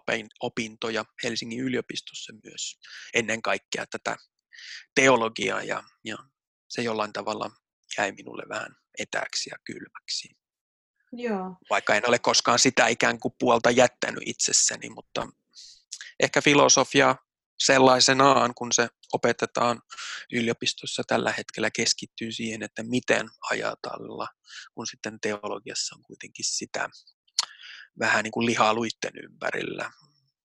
[0.40, 2.78] opintoja Helsingin yliopistossa myös
[3.14, 4.16] ennen kaikkea tätä
[4.94, 6.16] teologiaa ja, ja
[6.68, 7.50] se jollain tavalla
[7.98, 10.28] jäi minulle vähän etäksi ja kylmäksi.
[11.12, 11.56] Joo.
[11.70, 15.28] Vaikka en ole koskaan sitä ikään kuin puolta jättänyt itsessäni, mutta
[16.20, 17.16] ehkä filosofia
[17.58, 19.82] sellaisenaan, kun se opetetaan
[20.32, 24.28] yliopistossa tällä hetkellä, keskittyy siihen, että miten ajatella,
[24.74, 26.88] kun sitten teologiassa on kuitenkin sitä
[27.98, 29.90] vähän niin kuin lihaa luitten ympärillä.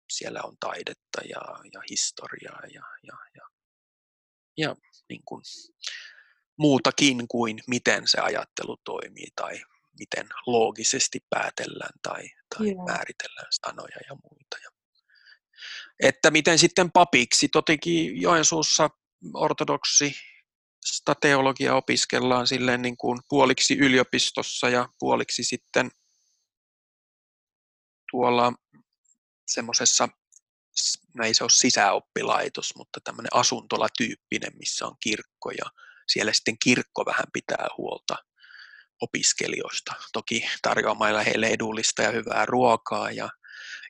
[0.10, 1.42] Siellä on taidetta ja,
[1.74, 3.50] ja historiaa ja, ja, ja,
[4.58, 4.76] ja
[5.10, 5.42] niin kuin
[6.58, 9.62] muutakin kuin miten se ajattelu toimii tai
[10.00, 14.58] miten loogisesti päätellään tai, tai määritellään sanoja ja muita.
[14.64, 14.70] Ja,
[16.04, 18.90] että miten sitten papiksi, totikin Joensuussa
[19.34, 20.14] ortodoksi
[21.22, 25.92] teologia opiskellaan silleen niin kuin puoliksi yliopistossa ja puoliksi sitten
[28.12, 28.54] tuolla
[29.48, 30.10] semmoisessa,
[31.18, 35.66] no ei se ole sisäoppilaitos, mutta tämmöinen asuntolatyyppinen, missä on kirkko ja
[36.08, 38.16] siellä sitten kirkko vähän pitää huolta
[39.02, 39.94] opiskelijoista.
[40.14, 43.30] Toki tarjoamalla heille edullista ja hyvää ruokaa ja,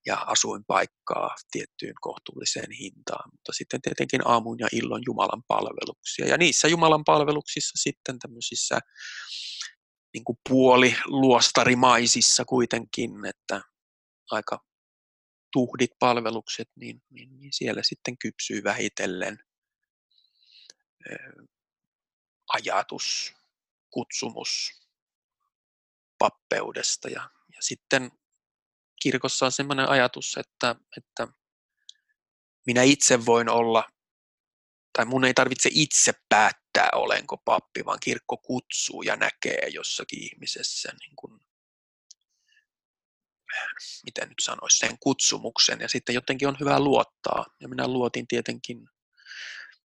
[0.05, 6.27] ja asuinpaikkaa tiettyyn kohtuulliseen hintaan, mutta sitten tietenkin aamun ja illon Jumalan palveluksia.
[6.27, 8.79] Ja niissä Jumalan palveluksissa sitten tämmöisissä
[10.13, 13.61] niin kuin puoli luostarimaisissa kuitenkin, että
[14.31, 14.65] aika
[15.51, 19.43] tuhdit palvelukset, niin, niin, niin siellä sitten kypsyy vähitellen
[22.53, 23.33] ajatus,
[23.89, 24.71] kutsumus
[26.17, 27.09] pappeudesta.
[27.09, 28.11] Ja, ja sitten
[29.01, 31.27] kirkossa on sellainen ajatus, että, että
[32.65, 33.89] minä itse voin olla,
[34.93, 40.91] tai mun ei tarvitse itse päättää, olenko pappi, vaan kirkko kutsuu ja näkee jossakin ihmisessä
[40.99, 41.39] niin kuin
[44.05, 47.45] miten nyt sanoisi, sen kutsumuksen ja sitten jotenkin on hyvä luottaa.
[47.59, 48.87] Ja minä luotin tietenkin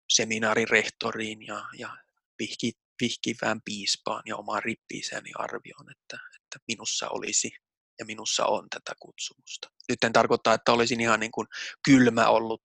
[0.08, 1.96] seminaarin rehtoriin ja, ja
[2.38, 7.52] vihki, vihkivään piispaan ja omaan rippiiseeni arvioon, että, että minussa olisi
[7.98, 9.68] ja minussa on tätä kutsumusta.
[9.88, 11.46] Nyt en tarkoita, että olisin ihan niin kuin
[11.84, 12.60] kylmä ollut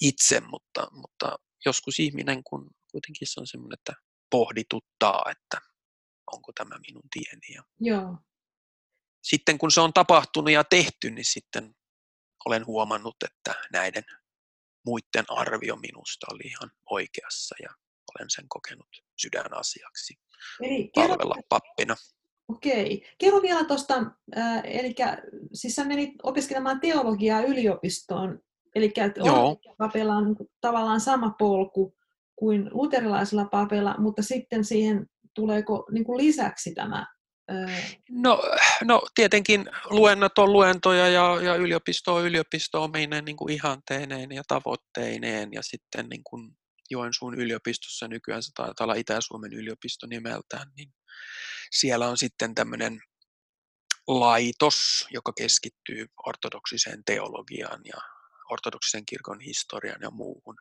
[0.00, 3.92] itse, mutta, mutta joskus ihminen, kun kuitenkin se on semmoinen, että
[4.30, 5.60] pohdituttaa, että
[6.32, 7.54] onko tämä minun tieni.
[7.54, 8.18] Ja Joo.
[9.30, 11.74] Sitten kun se on tapahtunut ja tehty, niin sitten
[12.46, 14.04] olen huomannut, että näiden
[14.86, 17.68] muiden arvio minusta oli ihan oikeassa ja
[18.14, 20.14] olen sen kokenut sydänasiaksi
[20.60, 21.96] Eli palvella kerro, pappina.
[22.48, 23.06] Okei.
[23.18, 23.94] Kerro vielä tuosta,
[24.38, 24.94] äh, eli
[25.52, 28.40] siis sä menit opiskelemaan teologiaa yliopistoon,
[28.74, 28.92] eli
[29.78, 31.96] papeilla on tavallaan sama polku
[32.36, 37.15] kuin luterilaisilla papeilla, mutta sitten siihen tuleeko niin kuin lisäksi tämä
[38.10, 38.42] No,
[38.84, 44.42] no tietenkin luennot on luentoja ja, ja yliopisto on yliopisto ominen niin kuin ihanteineen ja
[44.48, 46.56] tavoitteineen ja sitten niin kuin
[46.90, 50.94] Joensuun yliopistossa nykyään se taitaa olla Itä-Suomen yliopisto nimeltään, niin
[51.70, 53.00] siellä on sitten tämmöinen
[54.06, 58.00] laitos, joka keskittyy ortodoksiseen teologiaan ja
[58.50, 60.56] ortodoksisen kirkon historiaan ja muuhun.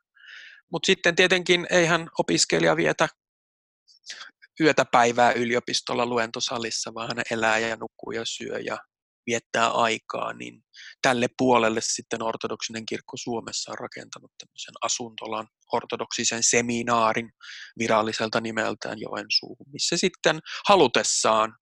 [0.71, 3.07] Mutta sitten tietenkin eihän opiskelija vietä
[4.59, 8.77] yötä päivää yliopistolla luentosalissa, vaan hän elää ja nukkuu ja syö ja
[9.27, 10.63] viettää aikaa, niin
[11.01, 17.31] tälle puolelle sitten ortodoksinen kirkko Suomessa on rakentanut tämmöisen asuntolan ortodoksisen seminaarin
[17.79, 21.55] viralliselta nimeltään Joensuuhun, missä sitten halutessaan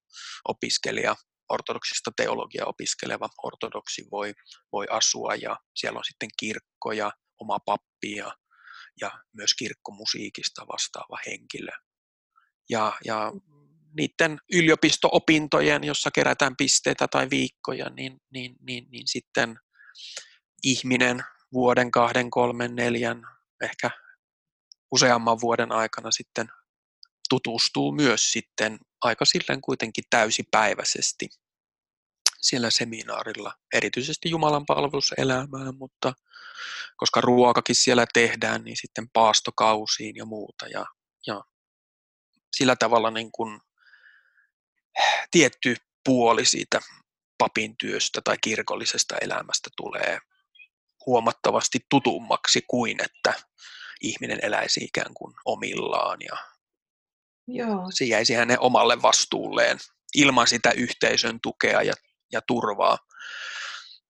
[0.48, 1.16] opiskelija
[1.48, 4.32] ortodoksista teologiaa opiskeleva ortodoksi voi,
[4.72, 8.32] voi asua ja siellä on sitten kirkko ja oma pappi ja,
[9.00, 11.72] ja myös kirkkomusiikista vastaava henkilö
[12.70, 13.32] ja, ja
[13.96, 19.58] niiden yliopisto-opintojen, jossa kerätään pisteitä tai viikkoja, niin, niin, niin, niin sitten
[20.64, 23.22] ihminen vuoden, kahden, kolmen, neljän,
[23.62, 23.90] ehkä
[24.90, 26.48] useamman vuoden aikana sitten
[27.28, 31.28] tutustuu myös sitten aika silleen kuitenkin täysipäiväisesti
[32.40, 36.12] siellä seminaarilla, erityisesti Jumalan palveluselämään, mutta
[36.96, 40.66] koska ruokakin siellä tehdään, niin sitten paastokausiin ja muuta.
[40.66, 40.84] Ja,
[41.26, 41.42] ja
[42.56, 43.60] sillä tavalla niin kuin
[45.30, 46.80] tietty puoli siitä
[47.38, 50.18] papin työstä tai kirkollisesta elämästä tulee
[51.06, 53.34] huomattavasti tutummaksi kuin että
[54.00, 56.36] ihminen eläisi ikään kuin omillaan ja
[57.46, 57.86] Joo.
[57.94, 59.78] se jäisi hänen omalle vastuulleen
[60.14, 61.92] ilman sitä yhteisön tukea ja,
[62.32, 62.98] ja turvaa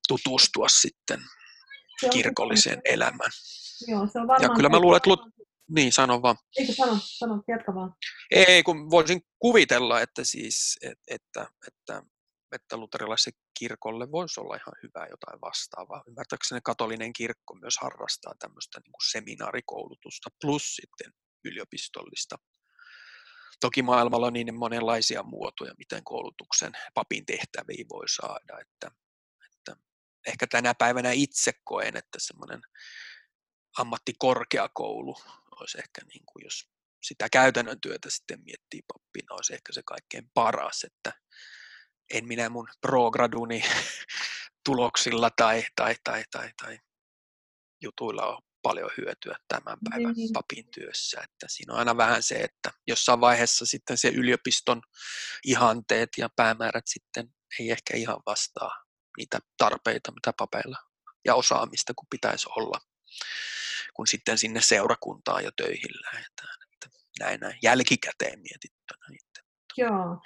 [0.08, 1.20] tutustua sitten
[2.12, 3.30] kirkolliseen elämään.
[3.88, 5.10] Joo, se on ja kyllä mä luulen, että
[5.74, 6.36] niin, sano vaan.
[6.58, 7.94] Eikö sano, sano, jatka vaan.
[8.30, 12.02] Ei, kun voisin kuvitella, että siis, et, että, että,
[12.52, 16.02] että luterilaisen kirkolle voisi olla ihan hyvä jotain vastaavaa.
[16.08, 21.12] Ymmärtääkseni katolinen kirkko myös harrastaa tämmöistä niin kuin seminaarikoulutusta plus sitten
[21.44, 22.36] yliopistollista.
[23.60, 28.90] Toki maailmalla on niin monenlaisia muotoja, miten koulutuksen papin tehtäviä voi saada, että,
[29.52, 29.76] että
[30.26, 32.60] ehkä tänä päivänä itse koen, että semmoinen
[33.78, 35.16] ammattikorkeakoulu
[35.60, 36.68] olisi ehkä, niin kuin, jos
[37.02, 41.12] sitä käytännön työtä sitten miettii pappina, olisi ehkä se kaikkein paras, että
[42.14, 43.64] en minä mun prograduni
[44.66, 46.78] tuloksilla tai, tai, tai, tai, tai
[47.82, 50.32] jutuilla ole paljon hyötyä tämän päivän niin.
[50.32, 51.20] papin työssä.
[51.20, 54.82] Että siinä on aina vähän se, että jossain vaiheessa sitten se yliopiston
[55.44, 58.84] ihanteet ja päämäärät sitten ei ehkä ihan vastaa
[59.16, 60.78] niitä tarpeita, mitä papeilla
[61.24, 62.80] ja osaamista, kun pitäisi olla
[64.06, 66.56] sitten sinne seurakuntaan ja töihin lähdetään.
[66.72, 69.18] Että näin, näin jälkikäteen mietittynä.
[69.76, 70.20] Joo.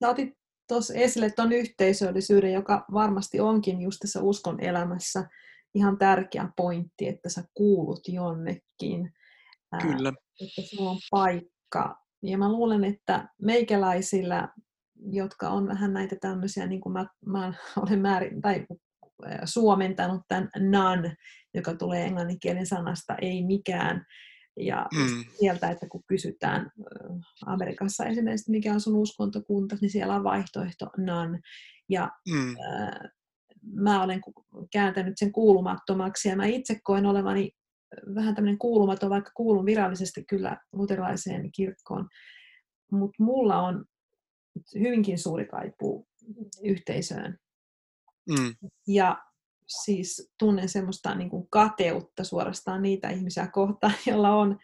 [0.00, 0.30] Sä otit
[0.68, 5.28] tuossa esille tuon yhteisöllisyyden, joka varmasti onkin just tässä uskon elämässä
[5.74, 9.12] ihan tärkeä pointti, että sä kuulut jonnekin.
[9.82, 10.12] Kyllä.
[10.40, 11.96] että sulla on paikka.
[12.22, 14.48] Ja mä luulen, että meikäläisillä,
[15.12, 18.66] jotka on vähän näitä tämmöisiä, niin kuin mä, mä olen määrin, tai
[19.44, 21.16] suomentanut tämän nan,
[21.54, 24.04] joka tulee englanninkielen sanasta ei mikään.
[24.60, 25.24] Ja mm.
[25.38, 26.70] sieltä, että kun kysytään
[27.46, 31.40] Amerikassa esimerkiksi, mikä on sun uskontokunta, niin siellä on vaihtoehto nan.
[31.88, 32.48] Ja mm.
[32.50, 33.10] äh,
[33.74, 34.20] mä olen
[34.72, 37.50] kääntänyt sen kuulumattomaksi ja mä itse koen olevani
[38.14, 42.08] vähän tämmöinen kuulumaton, vaikka kuulun virallisesti kyllä luterilaiseen kirkkoon.
[42.92, 43.84] Mutta mulla on
[44.74, 46.06] hyvinkin suuri kaipuu
[46.62, 47.38] yhteisöön.
[48.28, 48.54] Mm.
[48.88, 49.22] Ja
[49.66, 54.58] siis tunnen semmoista niin kuin kateutta suorastaan niitä ihmisiä kohtaan, joilla on,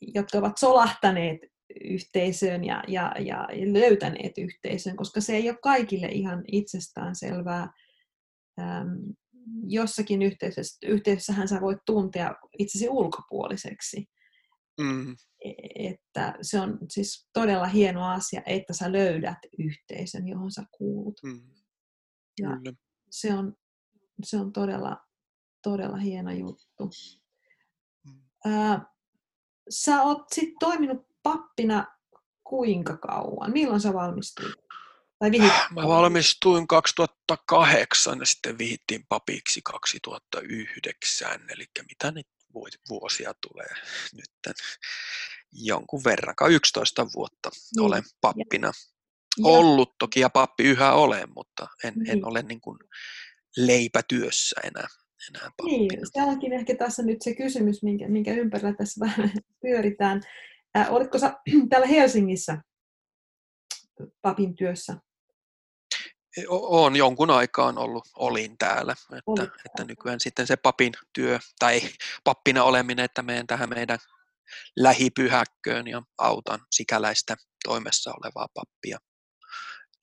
[0.00, 1.40] jotka ovat solahtaneet
[1.84, 7.72] yhteisöön ja, ja, ja löytäneet yhteisön, koska se ei ole kaikille ihan itsestään selvää.
[8.60, 8.88] Ähm,
[9.68, 14.08] jossakin yhteisössä, yhteisössähän sä voit tuntea itsesi ulkopuoliseksi.
[14.80, 15.16] Mm.
[15.74, 21.20] että se on siis todella hieno asia, että sä löydät yhteisön, johon sä kuulut.
[21.22, 21.40] Mm.
[22.38, 22.48] Ja
[23.10, 23.56] se on,
[24.22, 24.96] se on todella,
[25.62, 26.90] todella hieno juttu.
[28.06, 28.22] Mm.
[28.44, 28.86] Ää,
[29.70, 31.86] sä oot sit toiminut pappina
[32.44, 33.52] kuinka kauan?
[33.52, 34.54] Milloin sä valmistuit?
[35.18, 35.30] Tai
[35.70, 42.26] Mä valmistuin 2008 ja sitten vihittiin papiksi 2009, eli mitä nyt
[42.88, 43.74] vuosia tulee
[44.12, 44.56] nyt
[45.52, 47.86] jonkun verran, 11 vuotta niin.
[47.86, 48.72] olen pappina
[49.38, 49.48] ja.
[49.48, 52.10] ollut toki ja pappi yhä olen, mutta en, niin.
[52.10, 52.78] en ole niin kuin
[53.56, 54.86] leipätyössä enää.
[55.28, 59.30] enää niin, se onkin ehkä tässä nyt se kysymys, minkä, minkä ympärillä tässä vähän
[59.62, 60.20] pyöritään.
[60.76, 61.34] Äh, olitko sä
[61.70, 62.62] täällä Helsingissä
[64.22, 64.96] papin työssä?
[66.50, 71.80] on jonkun aikaan ollut, olin täällä, että, että nykyään sitten se papin työ tai
[72.24, 73.98] pappina oleminen, että menen tähän meidän
[74.76, 78.98] lähipyhäkköön ja autan sikäläistä toimessa olevaa pappia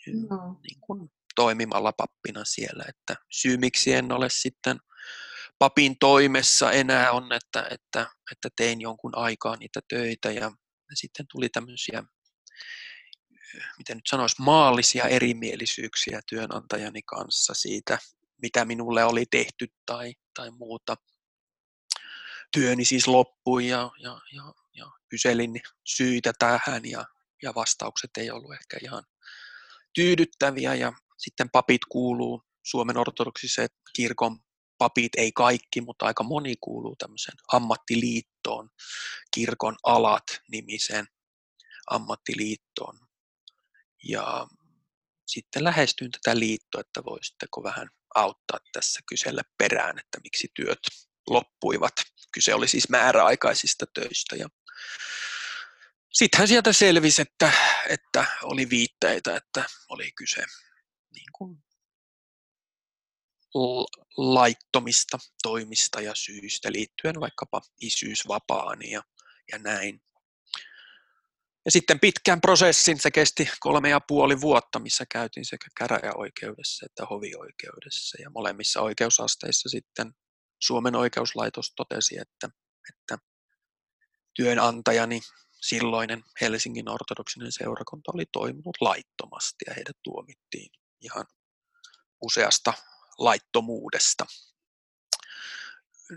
[0.08, 0.60] no.
[0.64, 4.78] niin kuin toimimalla pappina siellä, että syy miksi en ole sitten
[5.60, 10.52] papin toimessa enää on, että, että, että tein jonkun aikaa niitä töitä ja
[10.93, 12.04] sitten tuli tämmöisiä
[13.78, 17.97] miten nyt sanoisi, maallisia erimielisyyksiä työnantajani kanssa siitä,
[18.41, 20.95] mitä minulle oli tehty tai, tai muuta.
[22.54, 27.06] Työni siis loppui ja, ja, ja, ja kyselin syitä tähän ja,
[27.43, 29.04] ja vastaukset ei ollut ehkä ihan
[29.94, 34.39] tyydyttäviä ja sitten papit kuuluu Suomen ortodoksisen kirkon
[34.78, 38.70] papit, ei kaikki, mutta aika moni kuuluu tämmöiseen ammattiliittoon,
[39.34, 41.08] kirkon alat nimiseen
[41.88, 43.00] ammattiliittoon.
[44.04, 44.48] Ja
[45.28, 50.80] sitten lähestyin tätä liittoa, että voisitteko vähän auttaa tässä kysellä perään, että miksi työt
[51.30, 51.94] loppuivat.
[52.32, 54.36] Kyse oli siis määräaikaisista töistä.
[54.36, 54.50] Ja
[56.12, 57.51] sittenhän sieltä selvisi, että,
[57.89, 60.43] että oli viitteitä, että oli kyse
[61.14, 61.64] niin kuin
[64.18, 69.03] laittomista toimista ja syistä liittyen vaikkapa isyysvapaani ja,
[69.51, 70.01] ja näin.
[71.66, 77.05] Ja sitten pitkän prosessin, se kesti kolme ja puoli vuotta, missä käytiin sekä käräjäoikeudessa että
[77.05, 78.22] hovioikeudessa.
[78.22, 80.12] Ja molemmissa oikeusasteissa sitten
[80.59, 82.49] Suomen oikeuslaitos totesi, että,
[82.89, 83.18] että
[84.36, 85.22] työnantajani
[85.62, 91.26] silloinen Helsingin ortodoksinen seurakunta oli toiminut laittomasti ja heidät tuomittiin ihan
[92.22, 92.74] useasta
[93.18, 94.26] laittomuudesta.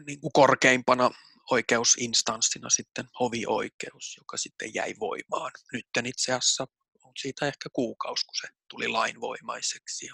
[0.06, 1.10] Niin kuin korkeimpana
[1.50, 5.50] oikeusinstanssina sitten hovioikeus, joka sitten jäi voimaan.
[5.72, 6.66] Nyt itse asiassa
[7.04, 10.08] on siitä ehkä kuukausi, kun se tuli lainvoimaiseksi.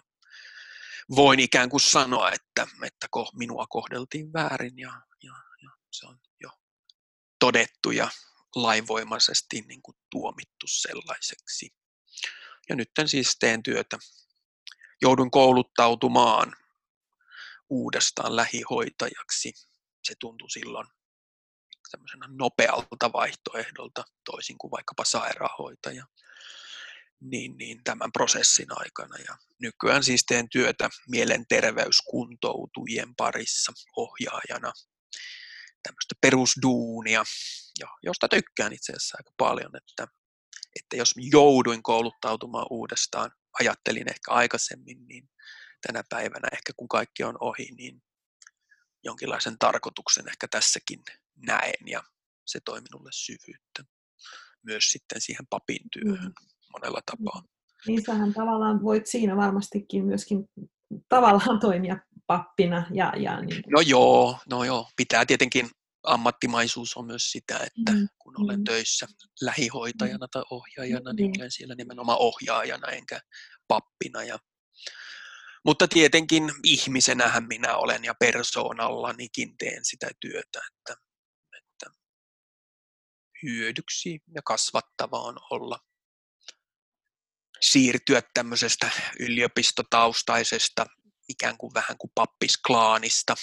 [1.17, 6.51] Voin ikään kuin sanoa, että, että minua kohdeltiin väärin ja, ja, ja se on jo
[7.39, 8.11] todettu ja
[8.55, 11.71] lainvoimaisesti niin kuin tuomittu sellaiseksi.
[12.69, 13.99] Ja nyt siis teen työtä.
[15.03, 16.57] Joudun kouluttautumaan
[17.71, 19.53] uudestaan lähihoitajaksi.
[20.05, 20.87] Se tuntui silloin
[21.91, 26.07] tämmöisenä nopealta vaihtoehdolta, toisin kuin vaikkapa sairaanhoitaja,
[27.21, 29.17] niin, niin tämän prosessin aikana.
[29.29, 34.73] Ja nykyään siis teen työtä mielenterveyskuntoutujien parissa ohjaajana,
[35.83, 37.25] tämmöistä perusduunia,
[38.03, 40.07] josta tykkään itse asiassa aika paljon, että,
[40.81, 45.31] että jos jouduin kouluttautumaan uudestaan, ajattelin ehkä aikaisemmin, niin
[45.87, 48.03] tänä päivänä ehkä kun kaikki on ohi, niin
[49.05, 51.03] jonkinlaisen tarkoituksen ehkä tässäkin
[51.37, 52.03] näen ja
[52.47, 53.85] se toi minulle syvyyttä
[54.63, 56.47] myös sitten siihen papin työhön mm.
[56.73, 57.43] monella tapaa.
[57.87, 60.45] Niin sähän tavallaan voit siinä varmastikin myöskin
[61.09, 62.87] tavallaan toimia pappina.
[62.95, 63.63] Ja, ja niin.
[63.71, 65.71] No joo, no joo, pitää tietenkin
[66.03, 68.09] ammattimaisuus on myös sitä, että mm.
[68.19, 68.65] kun olen mm.
[68.65, 69.07] töissä
[69.41, 71.35] lähihoitajana tai ohjaajana, niin mm.
[71.39, 73.21] olen siellä nimenomaan ohjaajana enkä
[73.69, 74.25] pappina.
[74.25, 74.39] Ja
[75.65, 81.03] mutta tietenkin ihmisenähän minä olen ja persoonallanikin teen sitä työtä, että,
[81.59, 81.87] että
[83.43, 85.79] hyödyksi ja kasvattavaa on olla
[87.61, 88.91] siirtyä tämmöisestä
[89.21, 90.87] yliopistotaustaisesta
[91.29, 93.35] ikään kuin vähän kuin pappisklaanista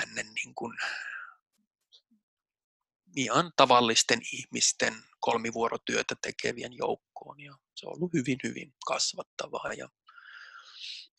[0.00, 0.78] tänne niin kuin
[3.18, 9.88] ihan tavallisten ihmisten kolmivuorotyötä tekevien joukkoon ja se on ollut hyvin, hyvin kasvattavaa ja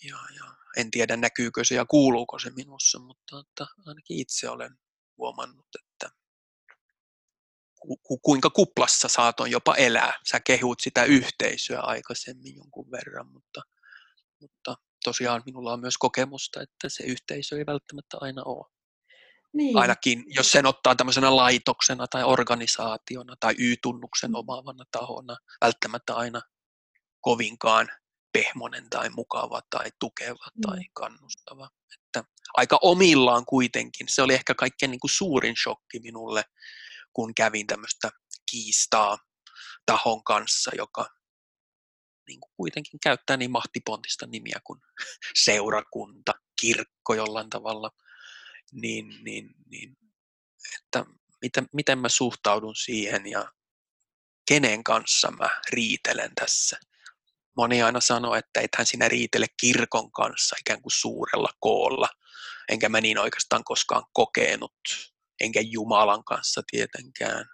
[0.04, 0.44] ja, ja
[0.78, 4.80] en tiedä näkyykö se ja kuuluuko se minussa, mutta että ainakin itse olen
[5.18, 6.16] huomannut, että
[8.04, 10.14] ku, kuinka kuplassa saatoin jopa elää.
[10.32, 13.62] Sä kehut sitä yhteisöä aikaisemmin jonkun verran, mutta,
[14.42, 18.79] mutta tosiaan minulla on myös kokemusta, että se yhteisö ei välttämättä aina ole.
[19.54, 19.78] Niin.
[19.78, 24.36] Ainakin jos sen ottaa tämmöisenä laitoksena tai organisaationa tai Y-tunnuksen mm.
[24.36, 26.42] omaavana tahona, välttämättä aina
[27.22, 27.90] kovinkaan
[28.34, 30.62] pehmonen tai mukava tai tukeva mm.
[30.62, 31.70] tai kannustava.
[31.94, 32.24] Että
[32.54, 34.08] aika omillaan kuitenkin.
[34.10, 36.44] Se oli ehkä kaikkein niin kuin suurin shokki minulle,
[37.14, 38.10] kun kävin tämmöistä
[38.52, 39.18] kiistaa
[39.86, 41.06] tahon kanssa, joka
[42.28, 44.80] niin kuin kuitenkin käyttää niin mahtipontista nimiä kuin
[45.46, 47.92] seurakunta, kirkko jollain tavalla,
[48.72, 49.98] niin, niin, niin
[50.78, 51.06] että
[51.42, 53.52] miten, miten mä suhtaudun siihen ja
[54.48, 56.80] kenen kanssa mä riitelen tässä.
[57.58, 62.10] Moni aina sanoo, että ethän sinä riitele kirkon kanssa ikään kuin suurella koolla,
[62.70, 64.78] enkä mä niin oikeastaan koskaan kokenut,
[65.40, 67.46] enkä Jumalan kanssa tietenkään,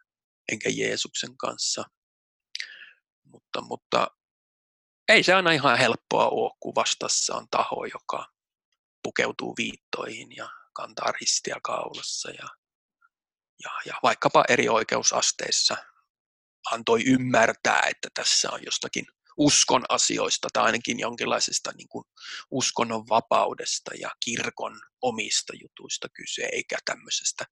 [0.52, 1.84] enkä Jeesuksen kanssa.
[3.24, 4.08] Mutta, mutta
[5.10, 8.32] ei se aina ihan helppoa ole, kun vastassa on taho, joka
[9.04, 12.48] pukeutuu viittoihin ja kantaa ristiä kaulassa ja,
[13.64, 15.78] ja, ja vaikkapa eri oikeusasteissa
[16.72, 19.06] antoi ymmärtää, että tässä on jostakin
[19.38, 22.06] uskon asioista tai ainakin jonkinlaisesta niin kuin
[22.52, 27.46] uskonnon vapaudesta ja kirkon omista jutuista kyse, eikä tämmöisestä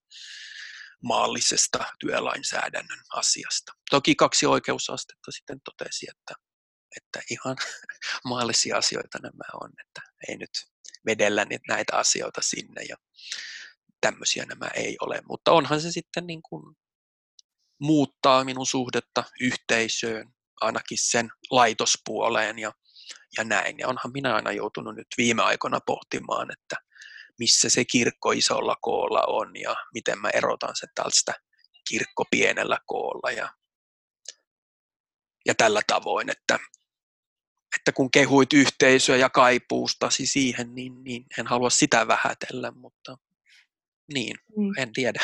[1.03, 3.73] maallisesta työlainsäädännön asiasta.
[3.89, 6.33] Toki kaksi oikeusastetta sitten totesi, että
[6.97, 7.57] että ihan
[8.29, 10.49] maallisia asioita nämä on, että ei nyt
[11.05, 12.95] vedellä näitä asioita sinne ja
[14.01, 16.75] tämmöisiä nämä ei ole, mutta onhan se sitten niin kuin
[17.79, 22.71] muuttaa minun suhdetta yhteisöön, ainakin sen laitospuoleen ja,
[23.37, 23.79] ja näin.
[23.79, 26.75] Ja onhan minä aina joutunut nyt viime aikoina pohtimaan, että
[27.39, 31.33] missä se kirkko isolla koolla on ja miten mä erotan sen tästä
[31.89, 33.49] kirkko pienellä koolla ja,
[35.45, 36.59] ja tällä tavoin, että
[37.79, 43.17] että kun kehuit yhteisöä ja kaipuustasi siihen, niin, niin en halua sitä vähätellä, mutta
[44.13, 44.71] niin, mm.
[44.77, 45.19] en tiedä.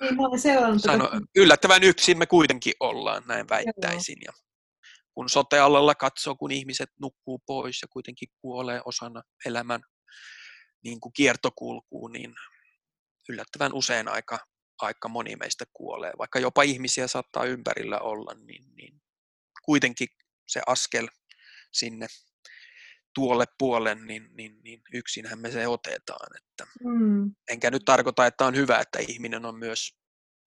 [0.00, 4.18] Niin, mä olen seurannut Sano, yllättävän yksin me kuitenkin ollaan, näin väittäisin.
[4.24, 4.32] Ja
[5.14, 9.80] kun sotealalla katsoo, kun ihmiset nukkuu pois ja kuitenkin kuolee osana elämän
[10.84, 12.34] niin kuin kiertokulkuun, niin
[13.28, 14.38] yllättävän usein aika,
[14.78, 16.12] aika moni meistä kuolee.
[16.18, 19.02] Vaikka jopa ihmisiä saattaa ympärillä olla, niin, niin
[19.64, 20.08] kuitenkin
[20.46, 21.08] se askel
[21.72, 22.06] sinne
[23.14, 26.36] tuolle puolen, niin, niin, niin yksinhän me se otetaan.
[26.36, 27.34] Että mm.
[27.48, 29.96] Enkä nyt tarkoita, että on hyvä, että ihminen on myös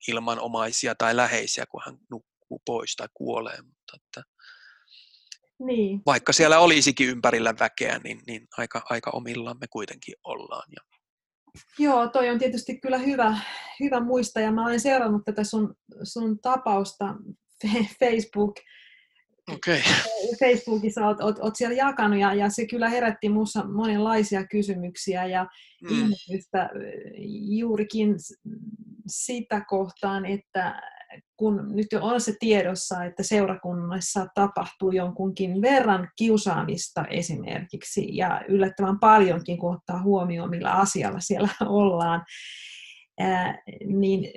[0.08, 3.62] ilman omaisia tai läheisiä, kun hän nukkuu pois tai kuolee.
[3.62, 4.24] Mutta että
[5.60, 6.02] niin.
[6.06, 10.70] Vaikka siellä olisikin ympärillä väkeä, niin, niin aika, aika omillaan me kuitenkin ollaan.
[10.76, 10.98] Ja...
[11.80, 13.38] Joo, toi on tietysti kyllä hyvä,
[13.80, 17.06] hyvä muista ja mä olen seurannut tätä sun, sun tapausta
[18.00, 18.56] Facebook
[19.54, 19.80] Okay.
[20.40, 25.48] Facebookissa olet, olet, olet siellä jakanut ja, ja se kyllä herätti minussa monenlaisia kysymyksiä ja
[25.82, 25.90] mm.
[25.90, 26.70] ihmetystä
[27.50, 28.16] juurikin
[29.08, 30.82] sitä kohtaan, että
[31.38, 39.00] kun nyt jo on se tiedossa, että seurakunnassa tapahtuu jonkunkin verran kiusaamista esimerkiksi ja yllättävän
[39.00, 42.26] paljonkin, kun ottaa huomioon, millä asialla siellä ollaan,
[43.20, 44.32] Ää, niin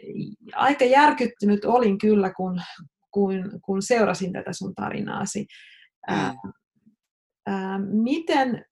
[0.55, 2.61] aika järkyttynyt olin kyllä, kun,
[3.13, 5.47] kun, kun seurasin tätä sun tarinaasi.
[6.07, 6.35] Ää,
[7.47, 8.65] ää, miten,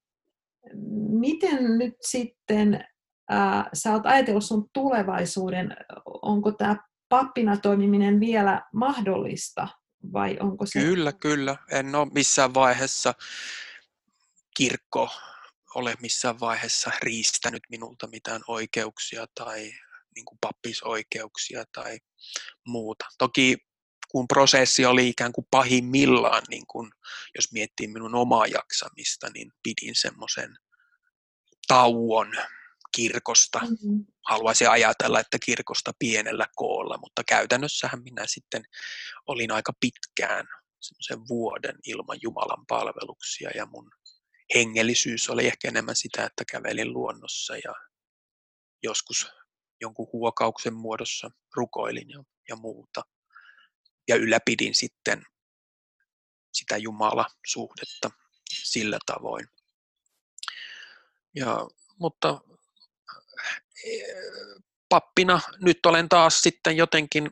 [1.11, 2.84] miten nyt sitten
[3.28, 5.76] ää, sä oot ajatellut sun tulevaisuuden,
[6.22, 6.76] onko tämä
[7.09, 9.68] pappina toimiminen vielä mahdollista
[10.12, 10.80] vai onko se...
[10.80, 11.57] Kyllä, kyllä.
[11.70, 13.14] En ole missään vaiheessa
[14.57, 15.09] kirkko
[15.74, 19.72] ole missään vaiheessa riistänyt minulta mitään oikeuksia tai
[20.14, 21.99] niin kuin pappisoikeuksia tai
[22.66, 23.05] muuta.
[23.18, 23.57] Toki
[24.11, 26.92] kun prosessi oli ikään kuin pahimmillaan, niin kun,
[27.34, 30.56] jos miettii minun omaa jaksamista, niin pidin semmoisen
[31.68, 32.32] tauon
[32.96, 33.58] kirkosta.
[33.58, 34.06] Mm-hmm.
[34.26, 38.62] Haluaisin ajatella, että kirkosta pienellä koolla, mutta käytännössähän minä sitten
[39.26, 40.46] olin aika pitkään
[40.80, 43.90] semmoisen vuoden ilman Jumalan palveluksia ja mun
[44.54, 47.74] hengellisyys oli ehkä enemmän sitä, että kävelin luonnossa ja
[48.82, 49.26] joskus
[49.80, 53.02] jonkun huokauksen muodossa rukoilin ja, ja muuta
[54.11, 55.26] ja ylläpidin sitten
[56.52, 58.11] sitä Jumala-suhdetta
[58.52, 59.46] sillä tavoin.
[61.34, 61.56] Ja,
[61.98, 62.40] mutta
[63.84, 63.90] e,
[64.88, 67.30] pappina nyt olen taas sitten jotenkin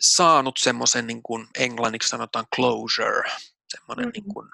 [0.00, 3.30] saanut semmoisen, niin kuin englanniksi sanotaan closure,
[3.68, 4.12] semmoinen mm-hmm.
[4.12, 4.50] niin kuin,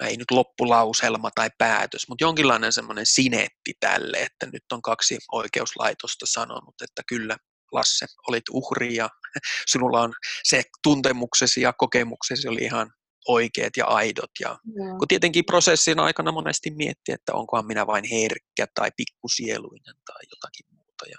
[0.00, 6.26] ei nyt loppulauselma tai päätös, mutta jonkinlainen semmoinen sinetti tälle, että nyt on kaksi oikeuslaitosta
[6.26, 7.36] sanonut, että kyllä
[7.72, 9.08] Lasse, olit uhri ja
[9.70, 10.12] sinulla on
[10.44, 12.90] se tuntemuksesi ja kokemuksesi oli ihan
[13.28, 14.30] oikeat ja aidot.
[14.40, 14.98] Ja, Joo.
[14.98, 20.66] kun tietenkin prosessin aikana monesti miettii, että onkohan minä vain herkkä tai pikkusieluinen tai jotakin
[20.70, 21.04] muuta.
[21.10, 21.18] Ja,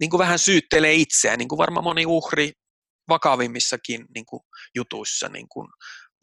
[0.00, 2.52] niin kuin vähän syyttelee itseään, niin kuin varmaan moni uhri
[3.08, 4.40] vakavimmissakin niin kuin
[4.74, 5.68] jutuissa niin kuin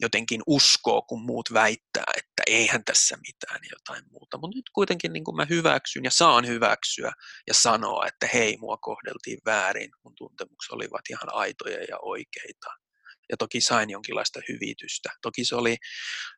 [0.02, 4.38] jotenkin uskoo, kun muut väittää, että eihän tässä mitään jotain muuta.
[4.38, 7.12] Mutta nyt kuitenkin niin mä hyväksyn ja saan hyväksyä
[7.46, 12.81] ja sanoa, että hei, mua kohdeltiin väärin, mun tuntemukset olivat ihan aitoja ja oikeita
[13.32, 15.10] ja toki sain jonkinlaista hyvitystä.
[15.22, 15.76] Toki se oli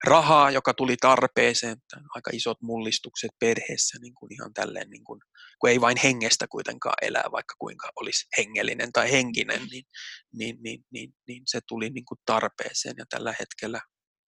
[0.05, 1.77] rahaa, joka tuli tarpeeseen,
[2.15, 5.21] aika isot mullistukset perheessä niin kuin ihan tälleen, niin kuin,
[5.59, 9.85] kun ei vain hengestä kuitenkaan elää, vaikka kuinka olisi hengellinen tai henkinen, niin,
[10.33, 13.81] niin, niin, niin, niin se tuli niin kuin tarpeeseen ja tällä hetkellä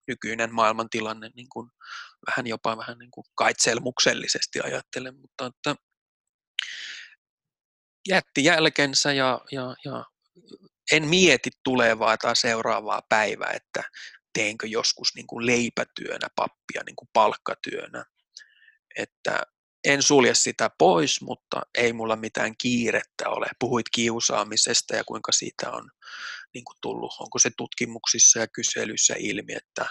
[0.09, 1.71] nykyinen maailmantilanne niin kuin,
[2.27, 5.83] vähän jopa vähän niin kuin kaitselmuksellisesti ajattelen, mutta että
[8.09, 10.05] jätti jälkensä ja, ja, ja
[10.93, 13.83] en mieti tulevaa tai seuraavaa päivää, että
[14.33, 18.05] teenkö joskus niin kuin leipätyönä pappia niin kuin palkkatyönä.
[18.97, 19.43] Että
[19.85, 23.47] en sulje sitä pois, mutta ei mulla mitään kiirettä ole.
[23.61, 25.91] Puhuit kiusaamisesta ja kuinka siitä on
[26.55, 29.87] niin kuin tullut, onko se tutkimuksissa ja kyselyissä ilmi, että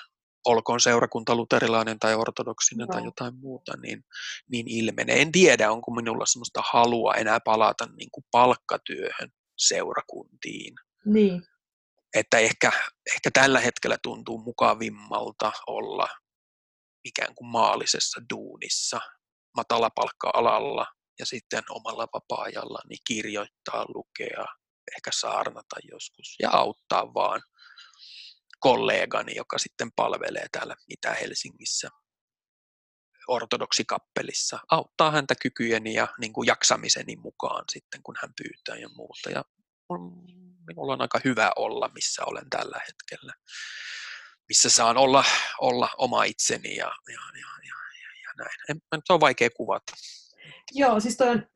[0.45, 2.93] olkoon seurakunta luterilainen tai ortodoksinen no.
[2.93, 4.03] tai jotain muuta, niin,
[4.51, 5.21] niin ilmenee.
[5.21, 10.73] En tiedä, onko minulla sellaista halua enää palata niin kuin palkkatyöhön seurakuntiin.
[11.05, 11.43] Niin.
[12.13, 12.71] Että ehkä,
[13.15, 16.07] ehkä tällä hetkellä tuntuu mukavimmalta olla
[17.03, 19.01] ikään kuin maallisessa duunissa,
[19.57, 20.85] matalapalkka-alalla
[21.19, 24.45] ja sitten omalla vapaa-ajalla niin kirjoittaa, lukea,
[24.97, 27.41] ehkä saarnata joskus ja auttaa vaan
[28.59, 31.89] kollegani, joka sitten palvelee täällä Itä-Helsingissä
[33.27, 39.29] ortodoksikappelissa, auttaa häntä kykyjeni ja niin kuin jaksamiseni mukaan sitten, kun hän pyytää ja muuta.
[39.29, 39.43] Ja
[40.67, 43.33] minulla on aika hyvä olla, missä olen tällä hetkellä,
[44.49, 45.23] missä saan olla,
[45.61, 47.75] olla oma itseni ja, ja, ja, ja,
[48.23, 48.59] ja, näin.
[48.69, 49.93] En, se on vaikea kuvata.
[50.71, 51.47] Joo, siis toi on,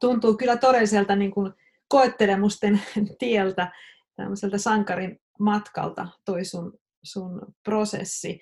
[0.00, 1.52] tuntuu kyllä todelliselta niin kuin
[1.88, 2.82] koettelemusten
[3.18, 3.72] tieltä,
[4.16, 8.40] tämmöiseltä sankarin matkalta toi sun, sun prosessi.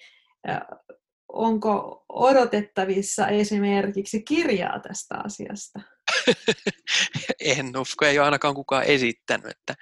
[1.28, 5.80] Onko odotettavissa esimerkiksi kirjaa tästä asiasta?
[7.40, 9.50] en usko, ei ole ainakaan kukaan esittänyt.
[9.50, 9.74] Että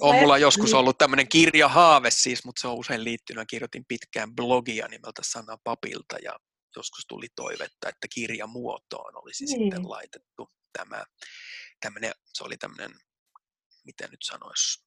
[0.00, 3.48] on mulla joskus ollut tämmöinen kirjahaave siis, mutta se on usein liittynyt.
[3.48, 6.38] Kirjoitin pitkään blogia nimeltä Sana Papilta ja
[6.76, 9.62] joskus tuli toivetta, että kirjamuotoon olisi niin.
[9.62, 11.04] sitten laitettu tämä,
[11.80, 12.90] tämmöinen, se oli tämmöinen,
[13.84, 14.84] miten nyt sanoisi,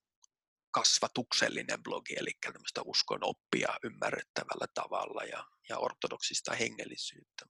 [0.71, 7.45] kasvatuksellinen blogi, eli tämmöistä uskon oppia ymmärrettävällä tavalla ja, ja ortodoksista hengellisyyttä,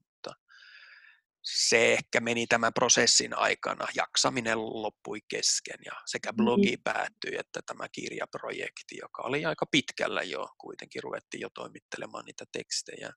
[1.46, 6.46] se ehkä meni tämän prosessin aikana, jaksaminen loppui kesken ja sekä mm-hmm.
[6.46, 12.46] blogi päättyi että tämä kirjaprojekti, joka oli aika pitkällä jo, kuitenkin ruvettiin jo toimittelemaan niitä
[12.52, 13.12] tekstejä.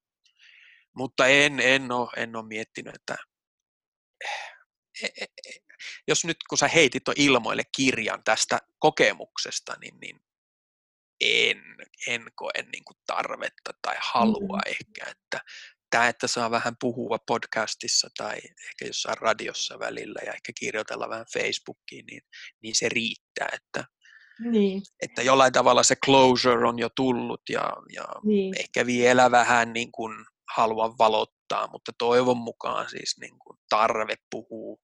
[0.97, 3.16] Mutta en, en, ole, en ole miettinyt, että
[5.03, 5.53] e, e, e,
[6.09, 10.20] jos nyt kun sä heitit tuon ilmoille kirjan tästä kokemuksesta, niin, niin
[11.20, 11.62] en,
[12.07, 14.70] en koe niin kuin tarvetta tai halua mm.
[14.70, 15.41] ehkä, että
[15.91, 21.26] tämä, että saa vähän puhua podcastissa tai ehkä jossain radiossa välillä ja ehkä kirjoitella vähän
[21.32, 22.22] Facebookiin, niin,
[22.62, 23.84] niin se riittää, että,
[24.51, 24.82] niin.
[25.03, 28.61] että jollain tavalla se closure on jo tullut ja, ja niin.
[28.61, 30.24] ehkä vielä vähän niin kuin
[30.57, 34.80] haluan valottaa, mutta toivon mukaan siis niin kuin tarve puhuu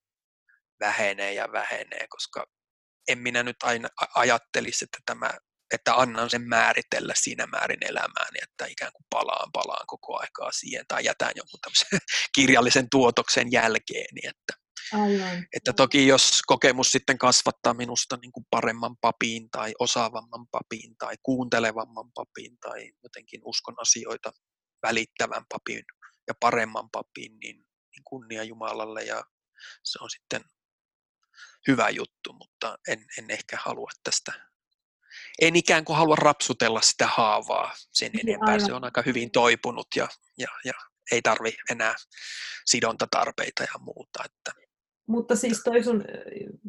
[0.80, 2.46] vähenee ja vähenee, koska
[3.08, 5.30] en minä nyt aina ajattelisi, että tämä
[5.72, 10.84] että annan sen määritellä siinä määrin elämääni, että ikään kuin palaan, palaan koko aikaa siihen
[10.88, 11.98] tai jätän jonkun tämmöisen
[12.36, 14.20] kirjallisen tuotoksen jälkeeni.
[14.24, 14.52] Että,
[14.92, 15.46] Aivan.
[15.56, 21.14] että toki jos kokemus sitten kasvattaa minusta niin kuin paremman papiin tai osaavamman papiin tai
[21.22, 24.32] kuuntelevamman papiin tai jotenkin uskon asioita
[24.82, 25.82] välittävän papin
[26.28, 29.24] ja paremman papin, niin, niin kunnia Jumalalle ja
[29.84, 30.44] se on sitten
[31.68, 34.32] hyvä juttu, mutta en, en ehkä halua tästä
[35.42, 38.48] en ikään kuin halua rapsutella sitä haavaa sen niin, enempää.
[38.48, 38.66] Aivan.
[38.66, 40.08] Se on aika hyvin toipunut ja,
[40.38, 40.72] ja, ja
[41.12, 41.94] ei tarvi enää
[42.66, 44.24] sidontatarpeita ja muuta.
[44.24, 44.64] Että.
[45.08, 46.04] Mutta siis, toi sun,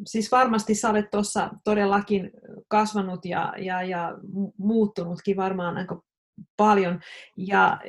[0.06, 2.30] siis varmasti sä olet tuossa todellakin
[2.68, 4.12] kasvanut ja, ja, ja
[4.58, 6.02] muuttunutkin varmaan aika
[6.56, 7.00] paljon.
[7.36, 7.80] Ja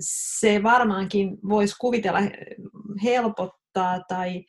[0.00, 2.18] se varmaankin voisi kuvitella
[3.02, 4.44] helpottaa tai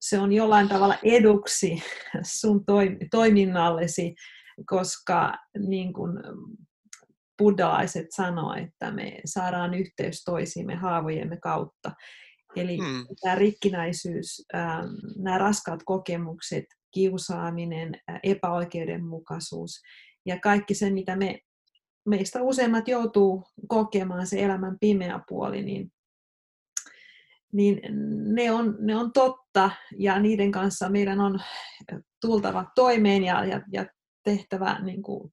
[0.00, 1.82] se on jollain tavalla eduksi
[2.38, 2.64] sun
[3.10, 4.14] toiminnallesi
[4.66, 6.12] koska niin kuin
[7.38, 11.92] buddhalaiset sanoo, että me saadaan yhteys toisiimme haavojemme kautta.
[12.56, 13.06] Eli hmm.
[13.20, 14.46] tämä rikkinäisyys,
[15.16, 17.92] nämä raskaat kokemukset, kiusaaminen,
[18.22, 19.80] epäoikeudenmukaisuus
[20.26, 21.38] ja kaikki se, mitä me
[22.06, 25.92] meistä useimmat joutuu kokemaan se elämän pimeä puoli, niin,
[27.52, 27.80] niin
[28.34, 31.40] ne, on, ne on totta ja niiden kanssa meidän on
[32.20, 33.86] tultava toimeen ja, ja, ja
[34.24, 35.32] tehtävä niin kuin,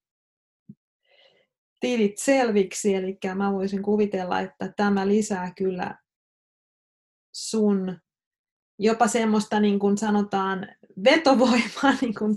[1.79, 2.95] tilit selviksi.
[2.95, 5.97] Eli mä voisin kuvitella, että tämä lisää kyllä
[7.35, 7.99] sun
[8.79, 10.67] jopa semmoista, niin kuin sanotaan,
[11.03, 12.35] vetovoimaa niin kuin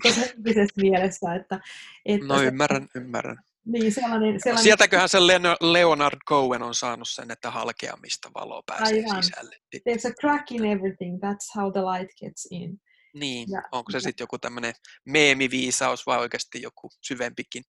[0.77, 1.35] mielessä.
[1.35, 1.61] Että,
[2.05, 3.37] että no ymmärrän, se, ymmärrän.
[3.65, 4.63] Niin, sellainen, sellainen...
[4.63, 5.19] Sieltäköhän se
[5.61, 9.23] Leonard Cohen on saanut sen, että halkeamista valoa pääsee Aivan.
[9.23, 9.57] sisälle.
[9.77, 12.81] There's a crack in everything, that's how the light gets in.
[13.15, 17.63] Niin, ja, onko se sitten joku tämmöinen meemiviisaus vai oikeasti joku syvempikin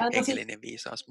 [0.00, 1.06] no, hengellinen viisaus?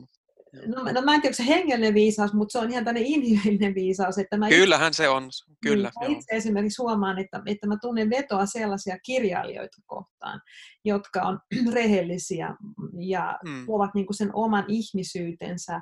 [0.67, 3.75] No, no mä en tiedä, onko se hengellinen viisaus, mutta se on ihan tämmöinen inhimillinen
[3.75, 4.17] viisaus.
[4.17, 5.29] Että mä Kyllähän itse, se on.
[5.61, 10.41] Kyllä, niin, itse esimerkiksi huomaan, että, että mä tunnen vetoa sellaisia kirjailijoita kohtaan,
[10.85, 11.39] jotka on
[11.73, 12.55] rehellisiä
[12.99, 13.65] ja mm.
[13.67, 15.81] ovat niin kuin sen oman ihmisyytensä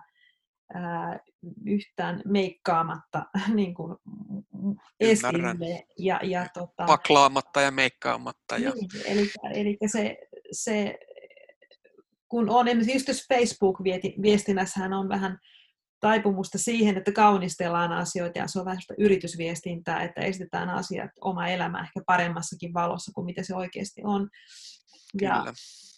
[0.74, 1.20] ää,
[1.66, 3.26] yhtään meikkaamatta
[3.56, 3.98] niin kuin
[5.00, 5.84] esille.
[6.00, 8.58] Ja, ja, tota, Paklaamatta ja meikkaamatta.
[8.58, 8.72] Ja...
[8.72, 10.18] Niin, eli, eli se,
[10.52, 10.98] se
[12.28, 15.40] kun on, esimerkiksi just Facebook-viestinnässähän on vähän
[16.00, 21.84] taipumusta siihen, että kaunistellaan asioita ja se on vähän yritysviestintää, että esitetään asiat oma elämä
[21.84, 24.30] ehkä paremmassakin valossa kuin mitä se oikeasti on.
[25.22, 25.54] Ja Kyllä.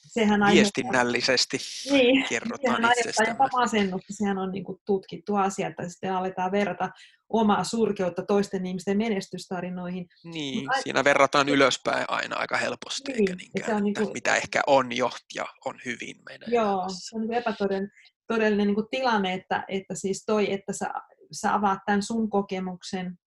[0.08, 1.58] Sehän Viestinnällisesti
[1.91, 3.32] niin, kerrotaan sehän itsestämme.
[3.32, 6.89] jopa masennusta, sehän on niin kuin tutkittu asia, että sitten aletaan verrata
[7.30, 10.08] omaa surkeutta toisten ihmisten menestystarinoihin.
[10.24, 14.36] Niin, Mut siinä verrataan ylöspäin aina aika helposti, niin, eikä niinkään, on niin kuin, mitä
[14.36, 17.10] ehkä on jo ja on hyvin meidän Joo, elämässä.
[17.10, 17.91] se on niin epätodellinen
[18.28, 20.89] todellinen niin kuin tilanne, että, että siis toi, että sä,
[21.32, 23.20] sä avaat tämän sun kokemuksen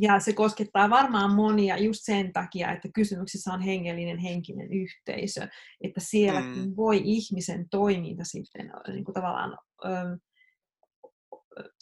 [0.00, 5.48] ja se koskettaa varmaan monia just sen takia, että kysymyksessä on hengellinen henkinen yhteisö,
[5.80, 6.76] että sielläkin mm.
[6.76, 9.88] voi ihmisen toiminta sitten niin kuin tavallaan ö,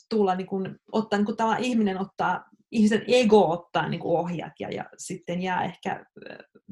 [0.09, 4.53] tulla, niin kuin, ottaa, niin kuin tavallaan ihminen ottaa, ihmisen ego ottaa niin kuin ohjat
[4.61, 6.05] ja, ja sitten jää ehkä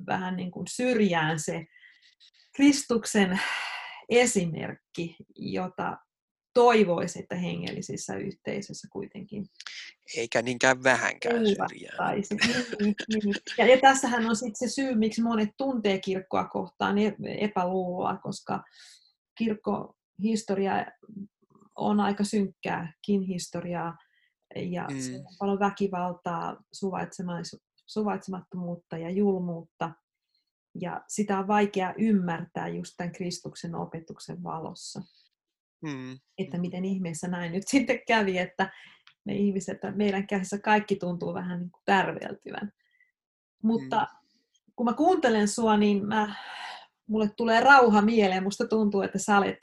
[0.07, 1.67] vähän niin kuin syrjään se
[2.57, 3.41] Kristuksen
[4.09, 5.97] esimerkki, jota
[6.55, 9.47] toivoisi, että hengellisissä yhteisöissä kuitenkin
[10.17, 12.21] eikä niinkään vähänkään syrjään.
[12.81, 13.35] Niin, niin.
[13.59, 16.97] Ja, ja tässähän on sitten se syy, miksi monet tuntee kirkkoa kohtaan
[17.41, 18.65] epäluuloa, koska
[19.39, 20.87] kirkkohistoria
[21.77, 23.97] on aika synkkääkin historiaa
[24.57, 25.01] ja mm.
[25.01, 26.57] se on paljon väkivaltaa,
[27.87, 29.93] suvaitsemattomuutta ja julmuutta.
[30.81, 35.03] Ja sitä on vaikea ymmärtää just tämän Kristuksen opetuksen valossa.
[35.83, 36.19] Mm.
[36.39, 38.71] Että miten ihmeessä näin nyt sitten kävi, että
[39.25, 42.73] ne ihmiset, että meidän käsissä kaikki tuntuu vähän niin kuin tärveltyvän.
[43.63, 44.29] Mutta mm.
[44.77, 46.35] kun mä kuuntelen sua, niin mä,
[47.07, 48.43] mulle tulee rauha mieleen.
[48.43, 49.59] Musta tuntuu, että sä olet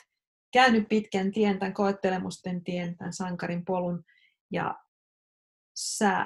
[0.54, 4.04] käynyt pitkän tien, tämän koettelemusten tien, tämän sankarin polun,
[4.52, 4.76] ja
[5.76, 6.26] sä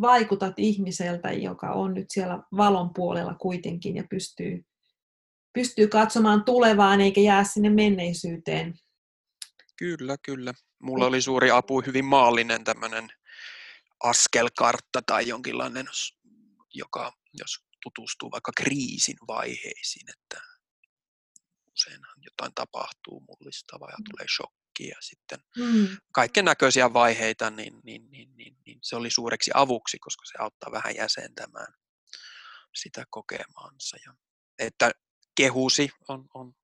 [0.00, 4.64] vaikutat ihmiseltä, joka on nyt siellä valon puolella kuitenkin ja pystyy,
[5.52, 8.74] pystyy katsomaan tulevaan eikä jää sinne menneisyyteen.
[9.76, 10.54] Kyllä, kyllä.
[10.82, 13.08] Mulla oli suuri apu, hyvin maallinen tämmöinen
[14.04, 15.86] askelkartta tai jonkinlainen,
[16.74, 20.40] joka, jos tutustuu vaikka kriisin vaiheisiin, että
[21.72, 24.04] useinhan jotain tapahtuu mullistavaa ja mm.
[24.10, 25.96] tulee shokki ja sitten mm.
[26.12, 30.72] kaiken näköisiä vaiheita, niin, niin, niin, niin, niin se oli suureksi avuksi, koska se auttaa
[30.72, 31.74] vähän jäsentämään
[32.74, 33.96] sitä kokemaansa.
[34.06, 34.14] Ja,
[34.58, 34.90] että
[35.36, 36.54] kehusi on, on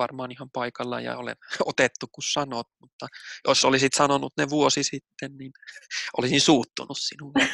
[0.00, 1.36] varmaan ihan paikalla ja olen
[1.72, 3.06] otettu, kun sanot, mutta
[3.48, 5.52] jos olisit sanonut ne vuosi sitten, niin
[6.18, 7.48] olisin suuttunut sinulle.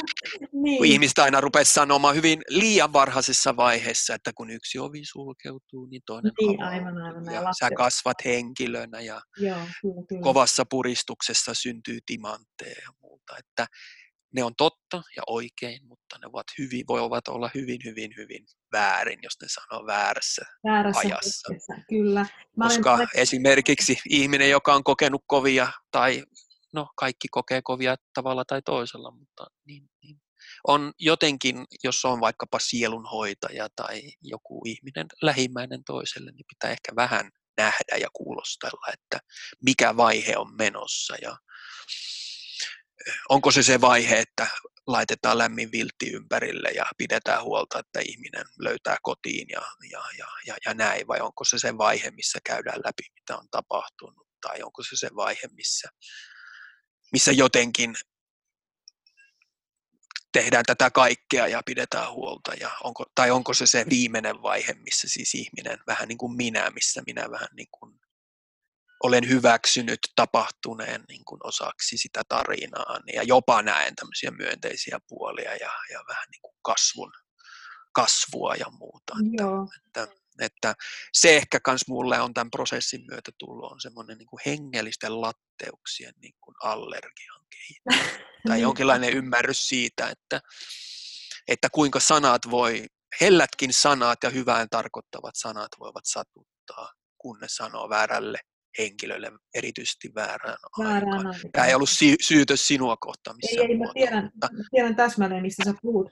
[0.62, 0.78] niin.
[0.78, 6.02] Kun ihmistä aina rupesi sanomaan hyvin liian varhaisessa vaiheessa, että kun yksi ovi sulkeutuu, niin
[6.06, 10.22] toinen niin, aivan, aivan, ja sä kasvat henkilönä ja Joo, kyllä, kyllä.
[10.22, 13.36] kovassa puristuksessa syntyy timantteja ja muuta.
[13.38, 13.66] Että
[14.32, 19.18] ne on totta ja oikein, mutta ne ovat hyvin, voivat olla hyvin, hyvin, hyvin väärin,
[19.22, 21.48] jos ne sanoo väärässä, väärässä ajassa.
[21.88, 22.26] Kyllä.
[22.56, 23.08] Mä Koska olen...
[23.14, 26.24] esimerkiksi ihminen, joka on kokenut kovia, tai
[26.74, 30.20] no kaikki kokee kovia tavalla tai toisella, mutta niin, niin,
[30.68, 37.30] on jotenkin, jos on vaikkapa sielunhoitaja tai joku ihminen lähimmäinen toiselle, niin pitää ehkä vähän
[37.56, 39.18] nähdä ja kuulostella, että
[39.64, 41.36] mikä vaihe on menossa ja
[43.28, 44.46] onko se se vaihe, että
[44.86, 50.56] laitetaan lämmin viltti ympärille ja pidetään huolta, että ihminen löytää kotiin ja, ja, ja, ja,
[50.66, 54.82] ja näin, vai onko se se vaihe, missä käydään läpi, mitä on tapahtunut, tai onko
[54.82, 55.88] se se vaihe, missä,
[57.12, 57.94] missä jotenkin
[60.32, 65.08] tehdään tätä kaikkea ja pidetään huolta, ja onko, tai onko se se viimeinen vaihe, missä
[65.08, 68.00] siis ihminen, vähän niin kuin minä, missä minä vähän niin kuin
[69.02, 75.72] olen hyväksynyt tapahtuneen niin kuin osaksi sitä tarinaa ja jopa näen tämmöisiä myönteisiä puolia ja,
[75.92, 77.12] ja vähän niin kuin kasvun,
[77.92, 79.14] kasvua ja muuta.
[79.38, 79.68] Joo.
[79.86, 80.08] Että,
[80.40, 80.74] että
[81.12, 86.14] se ehkä myös mulle on tämän prosessin myötä tullut on semmoinen niin kuin hengellisten latteuksien
[86.22, 88.26] niin kuin allergian kehittyminen.
[88.48, 90.40] tai jonkinlainen ymmärrys siitä, että,
[91.48, 92.86] että kuinka sanat voi,
[93.20, 98.38] hellätkin sanat ja hyvään tarkoittavat sanat voivat satuttaa, kun ne sanoo väärälle
[98.78, 101.26] henkilölle erityisesti väärään, väärään aikaan.
[101.26, 101.52] aikaan.
[101.52, 104.48] Tämä ei ollut sy- syytös sinua kohtaan Ei, ei mä, tiedän, mutta...
[104.52, 106.10] mä tiedän täsmälleen, mistä sä puhut.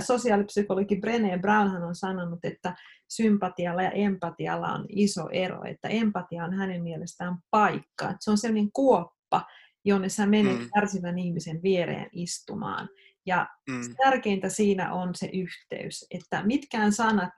[0.00, 2.76] Sosiaalipsykologi Brené Brownhan on sanonut, että
[3.08, 8.04] sympatialla ja empatialla on iso ero, että empatia on hänen mielestään paikka.
[8.04, 9.44] Että se on sellainen kuoppa,
[9.84, 10.68] jonne sä menet mm.
[10.74, 12.88] kärsivän ihmisen viereen istumaan.
[13.26, 13.96] Ja mm.
[14.04, 17.30] tärkeintä siinä on se yhteys, että mitkään sanat,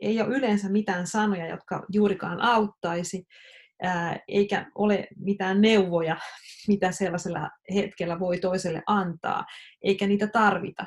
[0.00, 3.26] ei ole yleensä mitään sanoja, jotka juurikaan auttaisi,
[4.28, 6.16] eikä ole mitään neuvoja,
[6.68, 9.44] mitä sellaisella hetkellä voi toiselle antaa,
[9.82, 10.86] eikä niitä tarvita,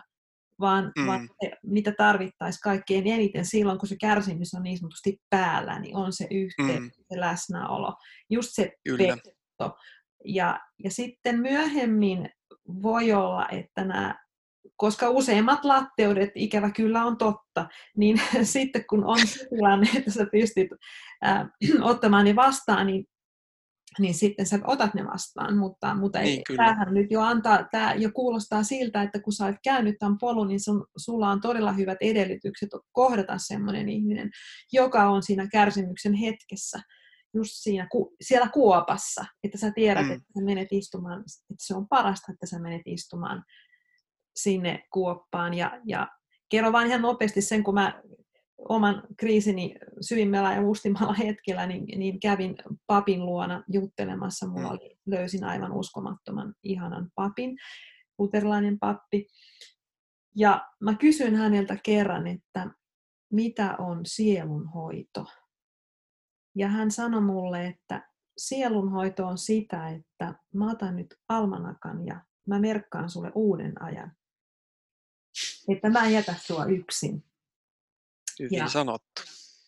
[0.60, 1.06] vaan, mm.
[1.08, 5.96] vaan se, mitä tarvittaisiin kaikkein eniten silloin, kun se kärsimys on niin sanotusti päällä, niin
[5.96, 6.92] on se yhteys, mm.
[7.10, 7.96] se läsnäolo,
[8.30, 9.78] just se petto.
[10.26, 12.30] Ja, ja sitten myöhemmin
[12.82, 14.23] voi olla, että nämä
[14.78, 17.68] koska useimmat latteudet, ikävä kyllä on totta,
[17.98, 20.68] niin sitten kun on se tilanne, että sä pystyt
[21.26, 21.48] äh,
[21.82, 23.06] ottamaan ne vastaan, niin,
[24.00, 25.58] niin sitten sä otat ne vastaan.
[25.58, 29.46] Mutta, mutta niin, ei, tämähän nyt jo antaa, tämä jo kuulostaa siltä, että kun sä
[29.46, 34.30] olet käynyt tämän polun, niin sun, sulla on todella hyvät edellytykset kohdata semmoinen ihminen,
[34.72, 36.80] joka on siinä kärsimyksen hetkessä
[37.34, 37.88] just siinä,
[38.22, 40.12] siellä kuopassa, että sä tiedät, mm.
[40.12, 43.44] että sä menet istumaan, että se on parasta, että sä menet istumaan
[44.36, 45.54] sinne kuoppaan.
[45.54, 46.08] Ja, ja
[46.50, 48.04] kerro vain ihan nopeasti sen, kun mä
[48.70, 52.56] oman kriisini syvimmällä ja mustimmalla hetkellä, niin, niin kävin
[52.88, 54.48] papin luona juttelemassa.
[54.48, 54.72] Mulla mm.
[54.72, 57.58] oli, löysin aivan uskomattoman ihanan papin,
[58.20, 59.28] luterilainen pappi.
[60.36, 62.68] Ja mä kysyin häneltä kerran, että
[63.32, 65.26] mitä on sielunhoito?
[66.56, 72.60] Ja hän sanoi mulle, että sielunhoito on sitä, että mä otan nyt almanakan ja mä
[72.60, 74.12] merkkaan sulle uuden ajan
[75.70, 77.24] että mä en jätä sua yksin.
[78.40, 79.22] Hyvin ja, sanottu.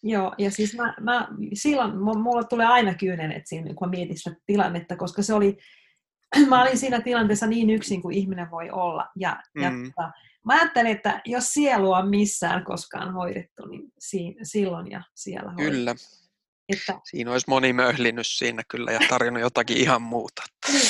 [0.04, 4.96] Joo, ja siis mä, mä, silloin mulla tulee aina kyynelet siinä, kun mietin sitä tilannetta,
[4.96, 5.58] koska se oli,
[6.50, 9.08] mä olin siinä tilanteessa niin yksin kuin ihminen voi olla.
[9.16, 9.64] Ja, mm.
[9.64, 10.12] ja tota,
[10.46, 15.72] mä ajattelin, että jos sielua on missään koskaan hoidettu, niin si, silloin ja siellä hoidettu.
[15.72, 15.96] Kyllä.
[16.70, 17.00] Että...
[17.10, 20.44] Siinä olisi moni möhlinyt siinä kyllä ja tarjonnut jotakin ihan muuta.
[20.68, 20.82] Niin.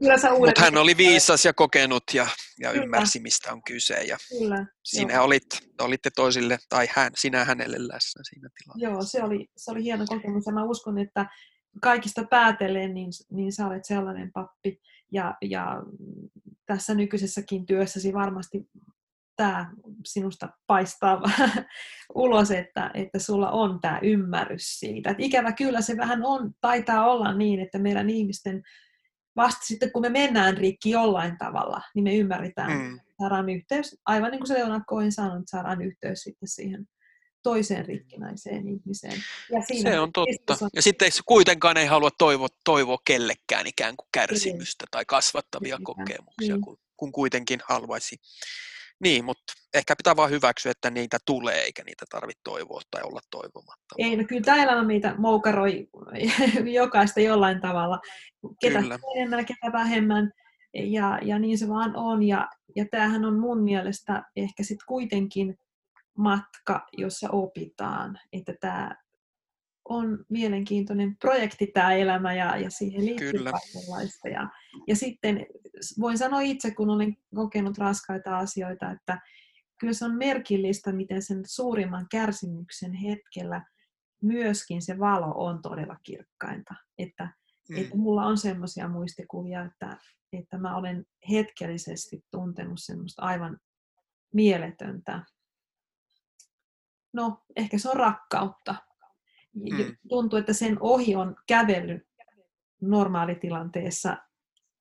[0.00, 2.26] Niin, Mutta hän oli viisas ja kokenut ja,
[2.60, 3.94] ja ymmärsi, mistä on kyse.
[3.94, 4.66] Ja Kyllä.
[4.82, 5.46] Sinä olit,
[5.80, 8.94] olitte toisille, tai hän, sinä hänelle läsnä siinä tilanteessa.
[8.94, 10.46] Joo, se oli, se oli hieno kokemus.
[10.46, 11.26] Ja mä uskon, että
[11.82, 14.80] kaikista päätellen, niin, niin sä olet sellainen pappi.
[15.12, 15.82] Ja, ja
[16.66, 18.68] tässä nykyisessäkin työssäsi varmasti
[19.36, 19.70] tämä
[20.06, 21.22] sinusta paistaa
[22.14, 25.10] ulos, että, että sulla on tämä ymmärrys siitä.
[25.10, 28.62] Et ikävä kyllä se vähän on, taitaa olla niin, että meidän ihmisten
[29.36, 33.00] vasta sitten kun me mennään rikki jollain tavalla, niin me ymmärretään, mm.
[33.20, 36.88] saadaan yhteys, aivan niin kuin se Leonard Cohen sanoi, että saadaan yhteys sitten siihen
[37.42, 39.22] toiseen rikkinäiseen ihmiseen.
[39.52, 40.56] Ja siinä se on totta.
[40.60, 40.70] On...
[40.74, 45.84] Ja sitten kuitenkaan ei halua toivoa, toivoa kellekään ikään kuin kärsimystä tai kasvattavia Kyllä.
[45.84, 46.60] kokemuksia, niin.
[46.60, 48.16] kun, kun kuitenkin haluaisi
[49.04, 53.20] niin, mutta ehkä pitää vaan hyväksyä, että niitä tulee, eikä niitä tarvitse toivoa tai olla
[53.30, 53.94] toivomatta.
[53.98, 55.88] Ei, no kyllä tämä elämä meitä moukaroi
[56.80, 58.00] jokaista jollain tavalla.
[58.60, 58.98] Ketä kyllä.
[59.16, 60.32] enemmän, ketä vähemmän.
[60.74, 62.22] Ja, ja niin se vaan on.
[62.22, 65.58] Ja, ja tämähän on mun mielestä ehkä sitten kuitenkin
[66.18, 68.18] matka, jossa opitaan.
[68.32, 68.96] Että tämä
[69.88, 73.50] on mielenkiintoinen projekti tämä elämä ja, ja siihen liittyy Kyllä.
[73.50, 74.28] kaikenlaista.
[74.28, 74.48] Ja,
[74.88, 75.46] ja sitten
[76.00, 79.20] voin sanoa itse, kun olen kokenut raskaita asioita, että
[79.80, 83.64] kyllä se on merkillistä, miten sen suurimman kärsimyksen hetkellä
[84.22, 86.74] myöskin se valo on todella kirkkainta.
[86.98, 87.28] Että,
[87.68, 87.76] mm.
[87.76, 89.98] että mulla on semmoisia muistikuvia, että,
[90.32, 93.58] että mä olen hetkellisesti tuntenut semmoista aivan
[94.32, 95.22] mieletöntä.
[97.12, 98.74] No, ehkä se on rakkautta,
[99.54, 99.96] Mm.
[100.08, 102.02] Tuntuu, että sen ohi on kävellyt
[102.80, 104.16] normaalitilanteessa,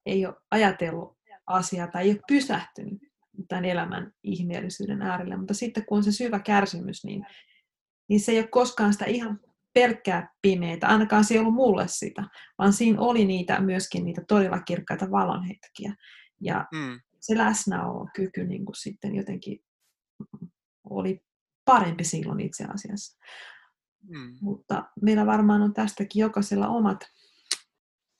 [0.05, 1.17] ei ole ajatellut
[1.47, 3.01] asiaa tai ei ole pysähtynyt
[3.47, 5.38] tämän elämän ihmeellisyyden äärelle.
[5.38, 7.26] Mutta sitten kun on se syvä kärsimys, niin,
[8.09, 9.39] niin se ei ole koskaan sitä ihan
[9.74, 12.24] pelkkää pimeitä, ainakaan se ei ollut mulle sitä,
[12.57, 15.95] vaan siinä oli niitä, myöskin niitä todella kirkkaita valonhetkiä.
[16.41, 16.99] Ja mm.
[17.19, 19.63] se läsnäolokyky niin kuin sitten jotenkin
[20.89, 21.21] oli
[21.65, 23.17] parempi silloin itse asiassa.
[24.08, 24.38] Mm.
[24.41, 26.99] Mutta meillä varmaan on tästäkin jokaisella omat,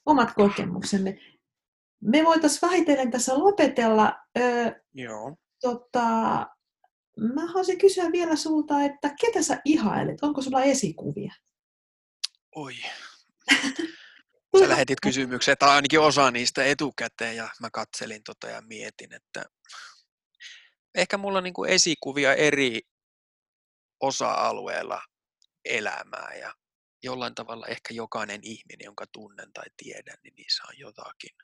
[0.06, 1.20] omat kokemuksemme.
[2.02, 4.16] Me voitaisiin vähitellen tässä lopetella.
[4.38, 5.36] Öö, Joo.
[5.62, 6.02] Tota,
[7.34, 10.24] mä haluaisin kysyä vielä sulta, että ketä sä ihailet?
[10.24, 11.34] Onko sulla esikuvia?
[12.56, 12.74] Oi.
[14.60, 19.46] Sä lähetit kysymyksen, tai ainakin osa niistä etukäteen, ja mä katselin tota ja mietin, että
[20.96, 22.82] ehkä mulla on niin esikuvia eri
[24.00, 25.02] osa-alueella
[25.66, 26.54] elämää, ja
[27.04, 31.36] jollain tavalla ehkä jokainen ihminen, jonka tunnen tai tiedän, niin niissä on jotakin.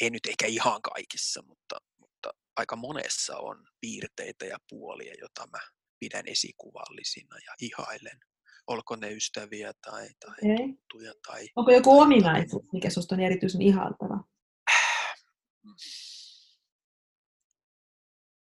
[0.00, 5.60] Ei nyt ehkä ihan kaikissa, mutta, mutta aika monessa on piirteitä ja puolia, joita mä
[5.98, 8.20] pidän esikuvallisina ja ihailen
[8.66, 10.68] olko ne ystäviä tai, tai okay.
[10.68, 11.12] tuttuja.
[11.26, 14.24] Tai, Onko joku ominaisuus, mikä sinusta on erityisen ihaltava?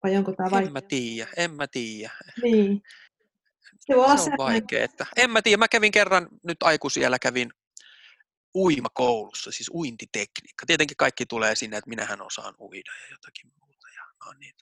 [0.03, 0.67] Vai onko tämä vaikea?
[0.67, 2.11] En mä tiedä, en mä tiedä.
[2.43, 2.81] Niin.
[3.89, 4.83] Olla se on vaikea.
[4.83, 7.51] Että, en mä tiedä, mä kävin kerran, nyt aikuisiellä kävin
[8.55, 10.65] uimakoulussa, siis uintitekniikka.
[10.65, 13.87] Tietenkin kaikki tulee sinne, että minähän osaan uida ja jotakin muuta.
[13.95, 14.55] Ja no niin,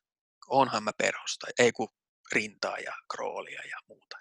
[0.48, 1.90] onhan mä perhosta, ei kun
[2.32, 4.18] rintaa ja kroolia ja muuta.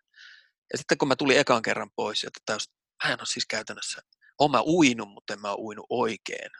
[0.72, 2.70] Ja sitten kun mä tulin ekan kerran pois, että täys,
[3.04, 4.02] mä en ole siis käytännössä,
[4.38, 6.50] oma uinut, mutta en mä ole uinut oikein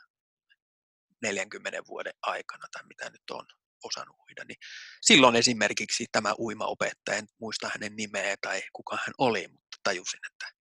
[1.21, 3.45] 40 vuoden aikana tai mitä nyt on
[3.85, 4.57] osannut uida, niin
[5.01, 10.55] silloin esimerkiksi tämä uimaopettaja, en muista hänen nimeä tai kuka hän oli, mutta tajusin, että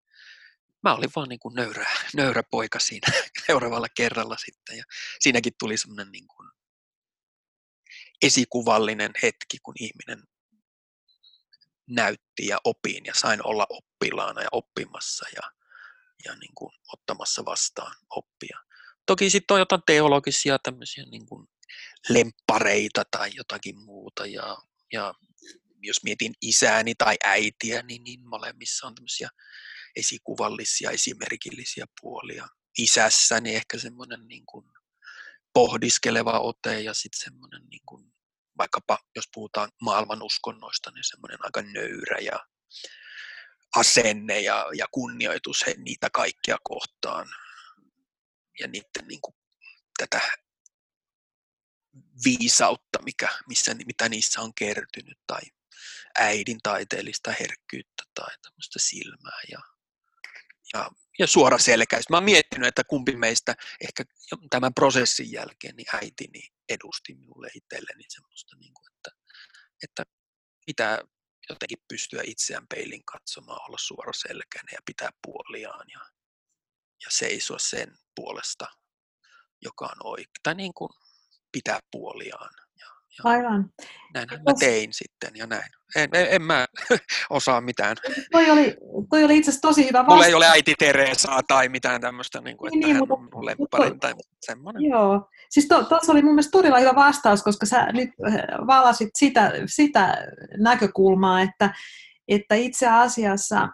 [0.83, 3.09] mä olin vaan niin kuin nöyrä, nöyrä poika siinä
[3.47, 4.77] seuraavalla kerralla sitten.
[4.77, 4.85] Ja
[5.21, 6.51] siinäkin tuli semmoinen niin kuin
[8.23, 10.25] esikuvallinen hetki, kun ihminen
[11.87, 15.43] näytti ja opin ja sain olla oppilaana ja oppimassa ja,
[16.25, 18.59] ja niin kuin ottamassa vastaan oppia.
[19.07, 21.49] Toki sitten on jotain teologisia tämmöisiä niin kuin
[22.09, 24.57] lemppareita tai jotakin muuta ja,
[24.93, 25.15] ja
[25.83, 29.29] jos mietin isääni tai äitiä, niin, niin molemmissa on tämmöisiä
[29.97, 32.49] esikuvallisia, esimerkillisiä puolia.
[32.79, 34.67] Isässäni ehkä semmoinen niin kuin
[35.53, 38.13] pohdiskeleva ote ja sitten semmoinen niin kuin
[38.59, 42.47] vaikkapa jos puhutaan maailman uskonnoista, niin semmoinen aika nöyrä ja
[43.77, 47.27] asenne ja, ja kunnioitus he, niitä kaikkia kohtaan
[48.61, 49.35] ja niiden niin kuin,
[49.99, 50.21] tätä
[52.25, 55.41] viisautta, mikä, missä, mitä niissä on kertynyt, tai
[56.19, 59.59] äidin taiteellista herkkyyttä tai tämmöistä silmää ja,
[60.75, 62.13] ja, ja suora selkäistä.
[62.13, 64.05] Mä oon miettinyt, että kumpi meistä ehkä
[64.51, 69.11] tämän prosessin jälkeen niin äitini edusti minulle itselleni semmoista, niin kuin, että,
[69.83, 70.05] että
[70.67, 70.99] pitää
[71.49, 76.01] jotenkin pystyä itseään peilin katsomaan, olla suora selkäinen ja pitää puoliaan ja,
[77.05, 78.67] ja seisoa sen puolesta,
[79.63, 80.43] joka on oikein.
[80.43, 80.91] Tai niin kuin
[81.55, 82.51] pitää puoliaan.
[82.81, 82.87] Ja,
[83.19, 83.71] ja Aivan.
[84.15, 85.71] Näinhän mä tein sitten ja näin.
[85.97, 86.67] En, en, en mä
[87.31, 87.97] osaa mitään.
[88.33, 88.77] Toi oli,
[89.11, 90.15] toi oli itse asiassa tosi hyvä vastaus.
[90.15, 93.47] Mulla ei ole äiti Teresaa tai mitään tämmöistä, niin kuin, että niin, hän mutta, on
[93.47, 94.83] lempparin tai semmoinen.
[94.83, 98.35] Joo, siis tuossa to, oli mun mielestä todella hyvä vastaus, koska sä nyt eh,
[98.67, 100.17] valasit sitä, sitä
[100.59, 101.75] näkökulmaa, että,
[102.29, 103.69] että itse asiassa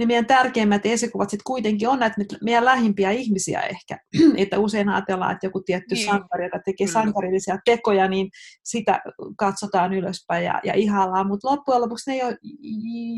[0.00, 3.98] ne meidän tärkeimmät esikuvat sitten kuitenkin on näitä meidän lähimpiä ihmisiä ehkä.
[4.36, 6.06] että usein ajatellaan, että joku tietty niin.
[6.06, 7.00] sankari, joka tekee Kyllä.
[7.00, 8.30] sankarillisia tekoja, niin
[8.64, 9.00] sitä
[9.36, 11.26] katsotaan ylöspäin ja, ja ihallaan.
[11.26, 12.18] Mutta loppujen lopuksi ne,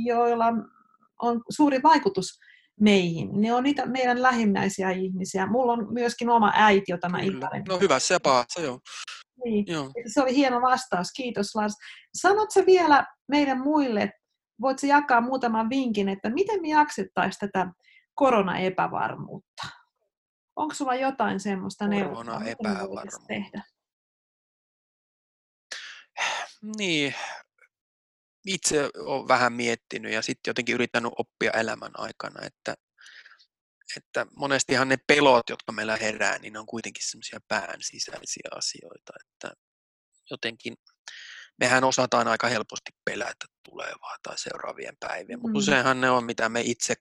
[0.07, 0.47] joilla
[1.23, 2.39] on suuri vaikutus
[2.81, 3.41] meihin.
[3.41, 5.47] Ne on niitä meidän lähimmäisiä ihmisiä.
[5.47, 7.65] Mulla on myöskin oma äiti, jota mä ihailen.
[7.69, 8.81] No hyvässä ja pahassa, joo.
[9.45, 9.65] Niin.
[9.67, 9.91] joo.
[10.07, 11.13] Se oli hieno vastaus.
[11.17, 11.75] Kiitos Lars.
[12.15, 14.11] Sanotko vielä meidän muille,
[14.63, 17.73] voitko jakaa muutaman vinkin, että miten me jaksettaisiin tätä
[18.15, 19.69] koronaepävarmuutta?
[20.57, 23.63] Onko sulla jotain semmoista neuvoa, mitä tehdä?
[26.77, 27.15] Niin,
[28.47, 32.75] itse olen vähän miettinyt ja sitten jotenkin yrittänyt oppia elämän aikana, että,
[33.97, 39.13] että monestihan ne pelot, jotka meillä herää, niin ne on kuitenkin semmoisia pään sisäisiä asioita,
[39.21, 39.55] että
[40.31, 40.75] jotenkin
[41.61, 45.59] mehän osataan aika helposti pelätä tulevaa tai seuraavien päivien, mutta mm.
[45.59, 46.95] useinhan ne on, mitä me itse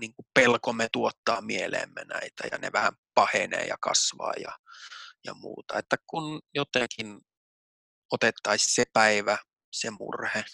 [0.00, 4.58] niin kuin pelkomme tuottaa mieleemme näitä ja ne vähän pahenee ja kasvaa ja,
[5.24, 5.78] ja muuta.
[5.78, 7.20] Että kun jotenkin
[8.10, 9.38] otettaisiin se päivä,
[9.72, 10.44] se murhe,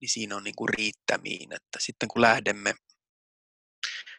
[0.00, 2.74] niin siinä on niin kuin riittämiin, että sitten kun lähdemme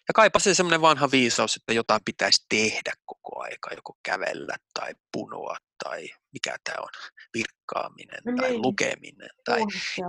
[0.09, 4.93] ja kaipa se semmoinen vanha viisaus, että jotain pitäisi tehdä koko aika, joko kävellä tai
[5.11, 6.89] punoa tai mikä tämä on,
[7.33, 8.61] virkkaaminen no tai niin.
[8.61, 9.29] lukeminen.
[9.45, 9.59] Tai,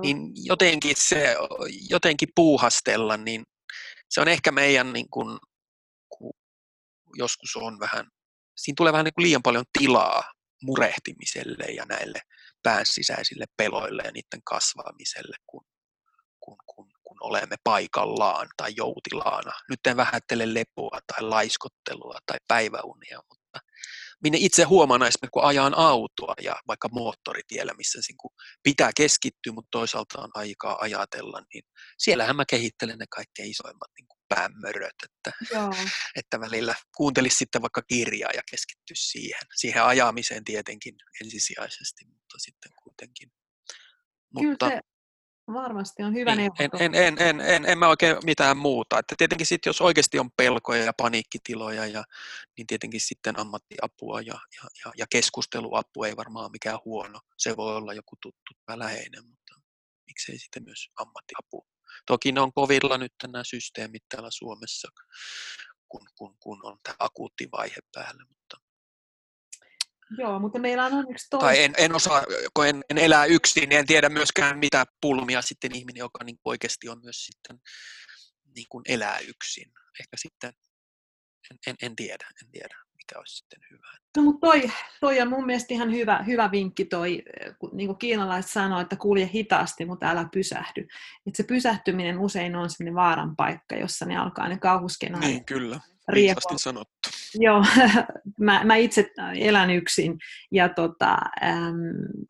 [0.03, 1.37] niin jotenkin, se,
[1.91, 3.43] jotenkin puuhastella, niin
[4.11, 5.39] se on ehkä meidän, niin kuin,
[6.09, 6.33] kun
[7.17, 8.07] joskus on vähän,
[8.57, 10.33] siinä tulee vähän niin kuin liian paljon tilaa
[10.63, 12.21] murehtimiselle ja näille
[12.63, 15.65] pään sisäisille peloille ja niiden kasvamiselle, kun,
[16.41, 16.90] kun, kun, kun
[17.21, 19.53] olemme paikallaan tai joutilaana.
[19.71, 23.61] Nyt en vähättele lepoa tai laiskottelua tai päiväunia, mutta
[24.23, 27.99] minne itse huomaan esimerkiksi, kun ajan autoa ja vaikka moottoritiellä, missä
[28.63, 31.65] pitää keskittyä, mutta toisaalta on aikaa ajatella, niin
[31.99, 35.71] siellähän mä kehittelen ne kaikkein isoimmat niin kuin päämöröt, että, Joo.
[36.17, 42.73] että välillä kuuntelisi sitten vaikka kirjaa ja keskittyisi siihen, siihen ajamiseen tietenkin ensisijaisesti, mutta sitten
[42.83, 43.29] kuitenkin.
[44.39, 44.81] Kyllä mutta, se
[45.53, 48.99] Varmasti on hyvä niin, en, en, en, en, en, en mä oikein mitään muuta.
[48.99, 52.05] Että tietenkin sitten, jos oikeasti on pelkoja ja paniikkitiloja, ja,
[52.57, 57.21] niin tietenkin sitten ammattiapua ja, ja, ja, ja keskusteluapu ei varmaan mikään huono.
[57.39, 59.55] Se voi olla joku tuttu tai läheinen, mutta
[60.07, 61.67] miksei sitten myös ammattiapu.
[62.07, 64.89] Toki ne on kovilla nyt nämä systeemit täällä Suomessa,
[65.89, 68.25] kun, kun, kun on tämä akuutti vaihe päällä.
[68.29, 68.70] Mutta
[70.19, 71.47] Joo, mutta meillä on onneksi toista.
[71.47, 72.23] Tai en, en osaa,
[72.55, 76.39] kun en, en elää yksin, niin en tiedä myöskään mitä pulmia sitten ihminen, joka niin
[76.45, 77.59] oikeasti on myös sitten
[78.55, 79.73] niin kuin elää yksin.
[80.01, 80.53] Ehkä sitten,
[81.51, 82.77] en, en, en tiedä, en tiedä
[83.11, 83.89] mikä olisi sitten hyvä.
[84.17, 87.23] No, mutta toi, toi on mun mielestä ihan hyvä, hyvä vinkki toi,
[87.73, 90.87] niin kuin kiinalaiset sanoo, että kulje hitaasti, mutta älä pysähdy.
[91.27, 95.33] Et se pysähtyminen usein on sellainen vaaran paikka, jossa ne alkaa ne kauhuskenaariot.
[95.33, 95.81] Niin, kyllä
[96.15, 97.11] Viisasti sanottu.
[97.35, 97.65] Joo,
[98.41, 100.19] mä, mä itse elän yksin
[100.53, 101.75] ja tota, äm,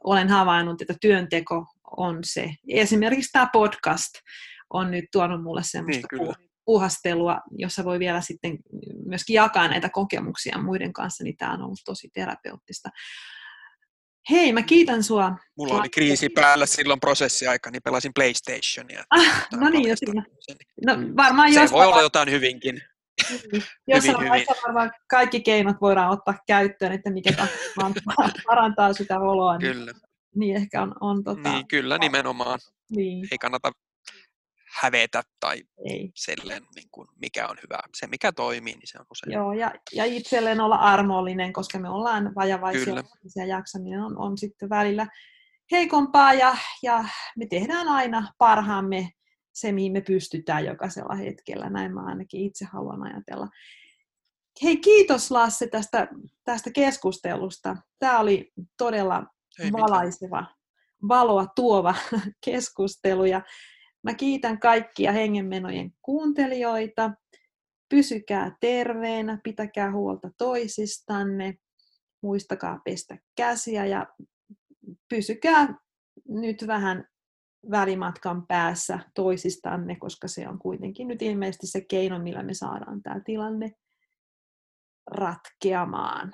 [0.04, 2.54] olen havainnut, että työnteko on se.
[2.68, 4.10] Esimerkiksi tämä podcast
[4.70, 6.34] on nyt tuonut mulle semmoista niin,
[6.64, 8.58] puhastelua, jossa voi vielä sitten
[9.06, 12.88] myöskin jakaa näitä kokemuksia muiden kanssa, niin tämä on ollut tosi terapeuttista.
[14.30, 15.36] Hei, mä kiitän sua.
[15.56, 19.04] Mulla oli kriisi päällä silloin prosessiaika, niin pelasin PlayStationia.
[19.10, 19.94] Ah, no niin, jo.
[20.86, 22.82] No, varmaan se voi olla jotain hyvinkin.
[23.86, 24.62] Jossain hyvin, vaiheessa hyvin.
[24.62, 27.30] varmaan kaikki keinot voidaan ottaa käyttöön, että mikä
[28.46, 29.58] parantaa sitä oloa.
[29.58, 29.92] Niin- kyllä.
[30.34, 30.94] Niin, ehkä on...
[31.00, 32.58] on tota, niin, kyllä nimenomaan.
[32.90, 33.28] Niin.
[33.32, 33.72] Ei kannata
[34.70, 36.10] hävetä tai Ei.
[36.14, 37.78] selleen, niin kuin, mikä on hyvä.
[37.96, 39.32] Se, mikä toimii, niin se on usein.
[39.32, 43.02] Joo, ja, ja itselleen olla armollinen, koska me ollaan vajavaisia
[43.36, 45.06] ja jaksaminen on, on sitten välillä
[45.72, 47.04] heikompaa ja, ja
[47.36, 49.10] me tehdään aina parhaamme
[49.60, 51.70] se, mihin me pystytään jokaisella hetkellä.
[51.70, 53.48] Näin mä ainakin itse haluan ajatella.
[54.62, 56.08] Hei, kiitos Lasse tästä,
[56.44, 57.76] tästä keskustelusta.
[57.98, 59.26] Tämä oli todella
[59.60, 60.56] Ei valaiseva, mitään.
[61.08, 61.94] valoa tuova
[62.44, 63.24] keskustelu.
[63.24, 63.42] Ja
[64.02, 67.10] mä kiitän kaikkia hengenmenojen kuuntelijoita.
[67.88, 71.54] Pysykää terveenä, pitäkää huolta toisistanne,
[72.22, 74.06] muistakaa pestä käsiä ja
[75.08, 75.74] pysykää
[76.28, 77.09] nyt vähän
[77.70, 83.20] välimatkan päässä toisistanne, koska se on kuitenkin nyt ilmeisesti se keino, millä me saadaan tämä
[83.20, 83.72] tilanne
[85.10, 86.32] ratkeamaan.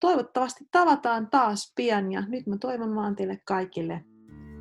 [0.00, 4.04] Toivottavasti tavataan taas pian ja nyt mä toivon vaan teille kaikille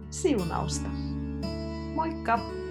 [0.10, 0.90] siunausta.
[1.96, 2.67] Moikka!